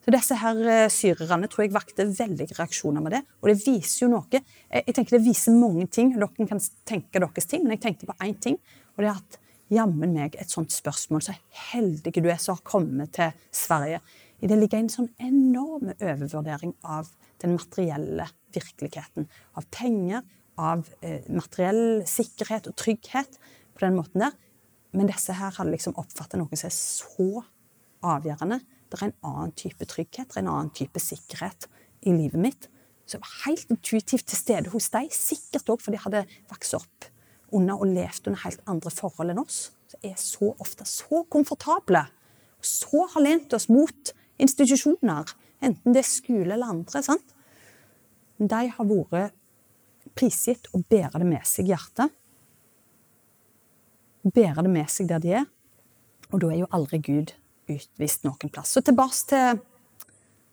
[0.02, 3.20] Så disse her eh, syrerne tror jeg vakte veldige reaksjoner med det.
[3.38, 4.40] Og det viser jo noe.
[4.74, 6.10] Jeg tenker Det viser mange ting.
[6.16, 8.58] Dere kan tenke deres ting, men jeg tenkte på én ting.
[8.96, 9.38] Og det er at
[9.72, 11.22] jammen meg et sånt spørsmål.
[11.22, 11.36] Så
[11.70, 14.02] heldig du er som har kommet til Sverige.
[14.42, 17.12] I det ligger en sånn enorm overvurdering av
[17.42, 19.28] den materielle virkeligheten.
[19.58, 20.22] Av penger,
[20.60, 23.38] av eh, materiell sikkerhet og trygghet
[23.72, 24.36] på den måten der.
[24.92, 27.44] Men disse her hadde liksom oppfatta noe som er så
[28.02, 28.60] avgjørende
[28.92, 31.64] det er en annen type trygghet, det er en annen type sikkerhet
[32.04, 32.68] i livet mitt.
[33.08, 37.08] Som var helt intuitivt til stede hos deg, sikkert òg fordi de hadde vokst opp
[37.52, 39.62] under og levd under helt andre forhold enn oss.
[39.88, 42.04] Som er så ofte så komfortable.
[42.60, 44.12] Og så har lent oss mot
[44.42, 45.32] institusjoner,
[45.62, 47.02] enten det er skole eller andre.
[47.02, 47.34] sant?
[48.38, 49.36] De har vært
[50.18, 52.10] prisgitt å bære det med seg i hjertet.
[54.22, 55.46] Bære det med seg der de er.
[56.32, 57.34] Og da er jo aldri Gud
[57.70, 58.72] utvist noen plass.
[58.74, 59.62] Så tilbake til,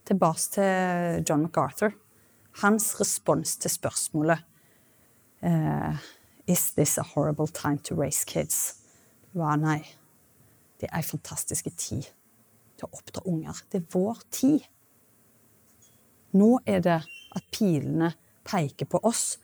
[0.10, 1.95] tilbake til John MacArthur.
[2.64, 4.41] Hans respons til spørsmålet
[5.45, 5.95] uh,
[6.49, 8.80] Is this a horrible time to raise kids?
[9.34, 9.84] var nei.
[10.82, 12.07] Det er ei fantastisk tid
[12.80, 13.60] til å oppdra unger.
[13.70, 14.66] Det er vår tid.
[16.38, 17.00] Nå er det
[17.36, 18.12] at pilene
[18.48, 19.38] peker på oss.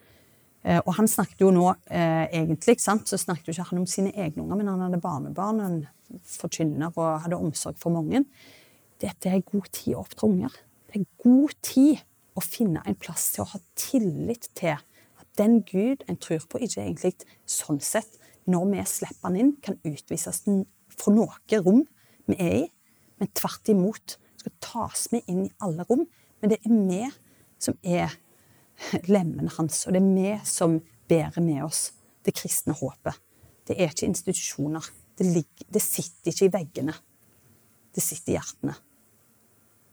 [0.65, 3.07] Eh, og han snakket jo nå eh, egentlig, sant?
[3.09, 6.93] så snakket jo ikke han om sine egne unger, men han hadde barnebarn, en forkynner
[6.95, 8.23] og hadde omsorg for mange.
[9.01, 10.59] Dette er god tid å oppdra unger.
[10.89, 12.03] Det er god tid
[12.35, 16.61] å finne en plass til å ha tillit til at den Gud en tror på,
[16.63, 17.13] ikke egentlig
[17.49, 18.17] sånn sett,
[18.49, 20.43] når vi slipper han inn, kan utvises
[20.95, 21.83] fra noe rom
[22.29, 22.65] vi er i,
[23.19, 26.05] men tvert imot skal tas med inn i alle rom.
[26.45, 27.05] Men det er vi
[27.57, 28.11] som er
[29.09, 30.75] lemmene hans, og det er vi som
[31.09, 31.87] bærer med oss
[32.21, 33.17] det kristne håpet.
[33.65, 34.85] Det er ikke institusjoner.
[35.17, 36.93] Det, ligger, det sitter ikke i veggene.
[37.97, 38.77] Det sitter i hjertene.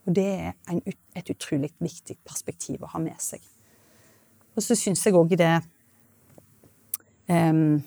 [0.05, 0.85] Og det er en,
[1.17, 3.41] et utrolig viktig perspektiv å ha med seg.
[4.53, 5.53] Og så syns jeg òg i det
[7.33, 7.79] um,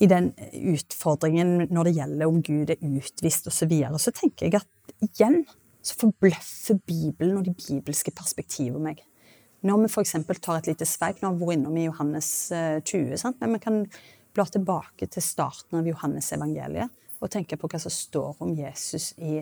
[0.00, 0.32] I den
[0.72, 4.94] utfordringen når det gjelder om Gud er utvist osv., så, videre, så tenker jeg at
[5.04, 5.42] igjen
[5.82, 9.04] så forbløffer Bibelen og de bibelske perspektivene meg.
[9.66, 10.16] Når vi f.eks.
[10.40, 13.40] tar et lite sveip Nå har vi vært innom i Johannes 20, eh, sant?
[13.42, 13.82] men vi kan
[14.36, 19.10] bla tilbake til starten av Johannes evangeliet og tenke på hva som står om Jesus
[19.20, 19.40] i,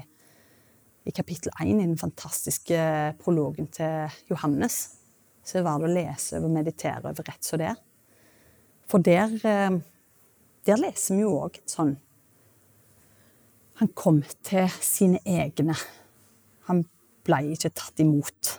[1.06, 2.78] i kapittel 1 i den fantastiske
[3.20, 4.80] prologen til Johannes.
[5.44, 7.76] Så det er verdt å lese og meditere over rett som det.
[8.90, 9.78] For der, eh,
[10.66, 11.96] der leser vi jo òg sånn
[13.78, 15.76] Han kom til sine egne.
[16.68, 16.84] Han
[17.26, 18.54] ble ikke tatt imot.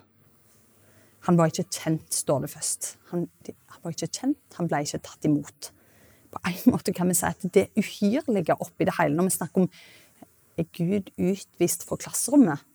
[1.28, 2.94] Han var ikke kjent, står det først.
[3.12, 5.74] Han, han var ikke kjent, han ble ikke tatt imot
[6.32, 9.66] på en måte kan vi si at det uhyrlige oppi det hele, når vi snakker
[9.66, 9.72] om
[10.60, 12.66] er Gud utvist fra klasserommet,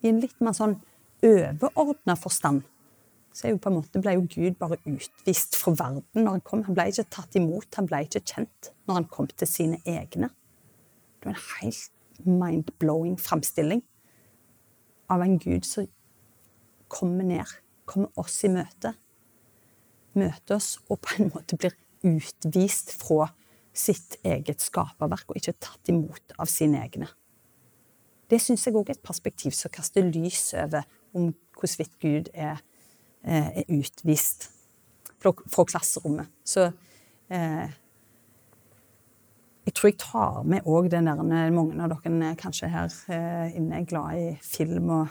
[0.00, 0.78] i en litt mer sånn
[1.26, 2.62] overordna forstand,
[3.34, 6.62] så jo måte ble jo Gud bare utvist fra verden når han kom.
[6.66, 10.30] Han ble ikke tatt imot, han ble ikke kjent når han kom til sine egne.
[11.18, 13.84] Det var en helt mind-blowing framstilling
[15.08, 15.88] av en Gud som
[16.88, 17.46] kommer ned,
[17.88, 18.94] kommer oss i møte.
[20.18, 23.28] Møter oss og på en måte blir utvist fra
[23.78, 27.08] sitt eget skaperverk og ikke tatt imot av sine egne.
[28.28, 30.84] Det syns jeg òg er et perspektiv som kaster lys over
[31.16, 32.60] om hvorvidt Gud er,
[33.24, 34.50] eh, er utvist
[35.18, 35.32] fra,
[35.64, 36.28] klasserommet.
[36.44, 36.68] Så
[37.30, 37.70] eh,
[39.68, 43.82] jeg tror jeg tar med òg den der Mange av dere kanskje her eh, inne
[43.82, 45.08] er glad i film og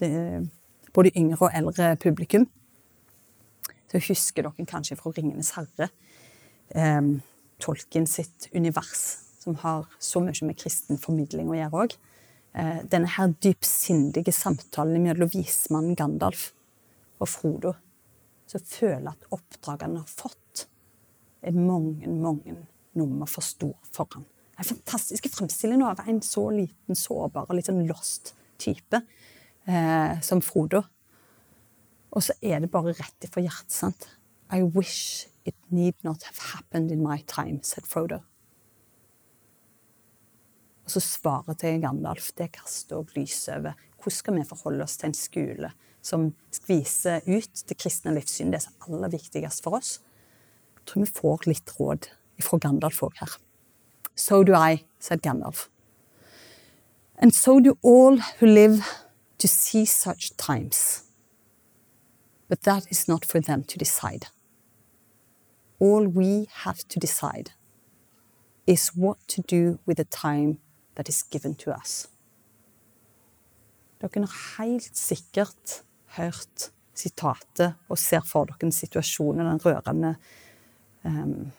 [0.00, 0.48] det,
[0.94, 2.48] både yngre og eldre publikum.
[3.92, 5.90] Så husker dere kanskje fra 'Ringenes herre'
[6.74, 7.02] eh,
[7.62, 11.94] Tolken sitt univers, som har så mye med kristen formidling å gjøre òg.
[12.58, 16.50] Eh, denne her dypsindige samtalen mellom vismannen Gandalf
[17.20, 17.76] og Frodo,
[18.50, 20.66] som føler at oppdraget han har fått,
[21.42, 22.66] er mange, mange
[22.98, 24.24] nummer for stor for ham.
[24.58, 29.00] En fantastisk fremstilling av en så liten, sårbar og litt sånn lost type
[29.66, 30.82] eh, som Frodo.
[32.12, 33.72] Og så er det bare rett ifra hjertet.
[33.72, 34.08] sant?
[34.52, 38.20] I wish It need not have happened in my time, said Frodo.
[40.84, 44.96] Og så svaret til Gandalf det kaster òg lys over hvordan skal vi forholde oss
[44.98, 45.70] til en skole
[46.02, 50.00] som skviser ut det kristne livssyn, det som er aller viktigst for oss.
[50.78, 52.08] Jeg tror vi får litt råd
[52.42, 53.38] fra Gandalf òg her.
[54.14, 55.68] So do I, said Gandalf.
[57.18, 58.82] And so do all who live
[59.38, 61.04] to see such times.
[62.48, 64.26] But that is not for them to decide.
[65.78, 67.52] All we have to decide
[68.66, 70.58] is what to do with the time
[70.94, 72.08] that is given to us.
[74.00, 75.82] Dere har helt sikkert
[76.16, 80.16] hørt sitatet og ser for dere situasjonen, den rørende,
[81.04, 81.52] um,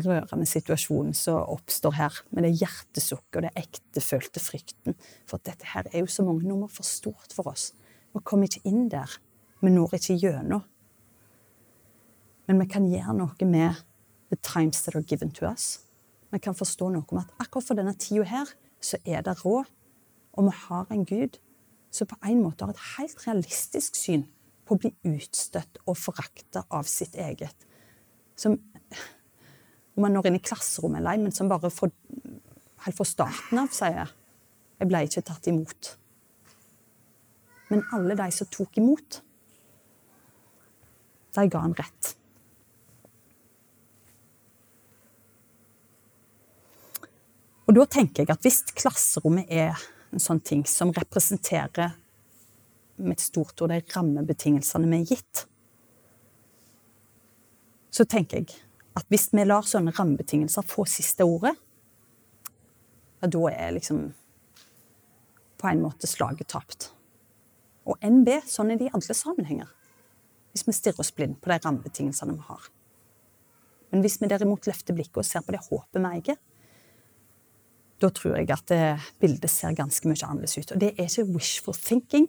[0.00, 4.96] rørende situasjonen som oppstår her, med det hjertesukket og det ektefølte frykten.
[5.28, 7.72] For dette her er jo så mange nummer for stort for oss.
[8.12, 9.10] Vi kommer ikke inn der.
[9.60, 10.64] Vi når ikke gjennom.
[12.48, 13.84] Men vi kan gjøre noe med
[14.32, 15.80] the times that are given to us.
[16.32, 18.48] Vi kan forstå noe om at akkurat for denne tida her,
[18.80, 19.68] så er det råd.
[20.32, 21.38] Og vi har en Gud
[21.92, 24.24] som på en måte har et helt realistisk syn
[24.64, 27.66] på å bli utstøtt og forakta av sitt eget.
[28.36, 28.56] Som
[29.94, 31.92] om man når inn i klasserommet eller ei, men som bare for,
[32.86, 34.14] helt fra starten av sier
[34.82, 35.92] jeg ble ikke tatt imot.
[37.70, 39.20] Men alle de som tok imot,
[41.32, 42.10] de ga han rett.
[47.68, 49.78] Og da tenker jeg at hvis klasserommet er
[50.12, 51.94] en sånn ting som representerer
[52.98, 55.46] med et stort ord de rammebetingelsene vi er gitt,
[57.92, 58.58] så tenker jeg
[58.98, 61.54] at hvis vi lar sånne rammebetingelser få siste ordet,
[63.22, 64.02] ja, da er liksom
[65.62, 66.90] på en måte slaget tapt.
[67.86, 69.70] Og NB, sånn er det i alle sammenhenger.
[70.52, 72.66] Hvis vi stirrer oss blind på de rammebetingelsene vi har.
[73.92, 76.40] Men hvis vi derimot løfter blikket og ser på det håpet vi eier,
[78.02, 78.72] da tror jeg at
[79.22, 80.74] bildet ser ganske mye annerledes ut.
[80.74, 82.26] Og det er ikke wishful thinking.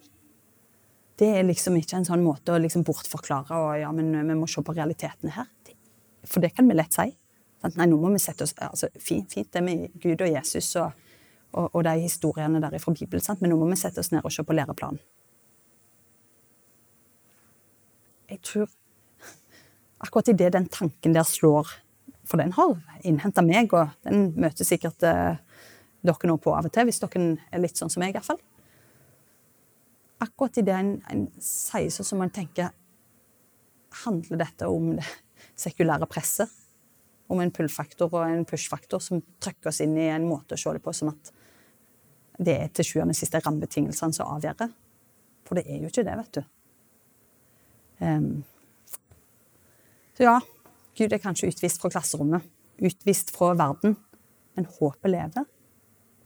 [1.18, 4.49] Det er liksom ikke en sånn måte å liksom bortforklare og ja, men vi må
[4.49, 5.49] se på realitetene her.
[6.24, 7.09] For det kan vi lett si.
[7.63, 10.91] Nei, nå må vi sette oss altså, Fint, fint det med Gud og Jesus og,
[11.55, 13.39] og, og de historiene der fra Bibelen, sant?
[13.39, 14.99] men nå må vi sette oss ned og se på læreplanen.
[18.34, 18.69] jeg tror
[19.99, 21.80] akkurat idet den tanken der slår
[22.24, 25.36] For den har innhenta meg, og den møter sikkert eh,
[26.07, 28.39] dere nå på av og til, hvis dere er litt sånn som meg, iallfall.
[30.24, 32.71] Akkurat idet en, en sier sånn som man tenker
[34.05, 35.03] Handler dette om det
[35.60, 36.51] sekulære presset?
[37.32, 40.74] Om en pull-faktor og en push-faktor som trykker oss inn i en måte å se
[40.76, 41.32] det på som at
[42.43, 44.68] det er til sjuende og sist rammebetingelsene som avgjør.
[45.47, 46.43] For det er jo ikke det, vet du.
[48.04, 48.43] Um,
[50.18, 50.36] så ja,
[50.97, 52.45] Gud er kanskje utvist fra klasserommet,
[52.84, 53.95] utvist fra verden,
[54.58, 55.47] men håpet lever.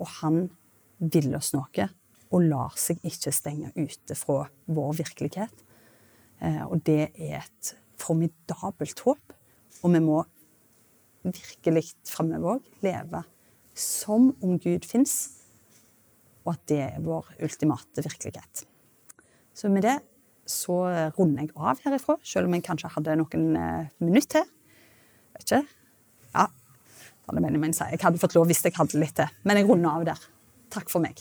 [0.01, 0.47] Og han
[0.97, 1.89] vil oss noe
[2.27, 5.63] og lar seg ikke stenge ute fra vår virkelighet.
[6.41, 9.35] Uh, og det er et formidabelt håp.
[9.83, 10.21] Og vi må
[11.27, 13.23] virkelig framover òg leve
[13.77, 15.15] som om Gud fins,
[16.45, 18.63] og at det er vår ultimate virkelighet.
[19.53, 19.99] Så med det
[20.47, 20.79] så
[21.17, 24.53] runder jeg av herifra, selv om jeg kanskje hadde noen eh, minutter til.
[25.35, 25.61] Vet ikke.
[26.31, 26.47] Ja,
[27.27, 29.33] jeg hadde fått lov hvis jeg hadde litt til.
[29.43, 30.29] Men jeg runder av der.
[30.71, 31.19] Takk for meg.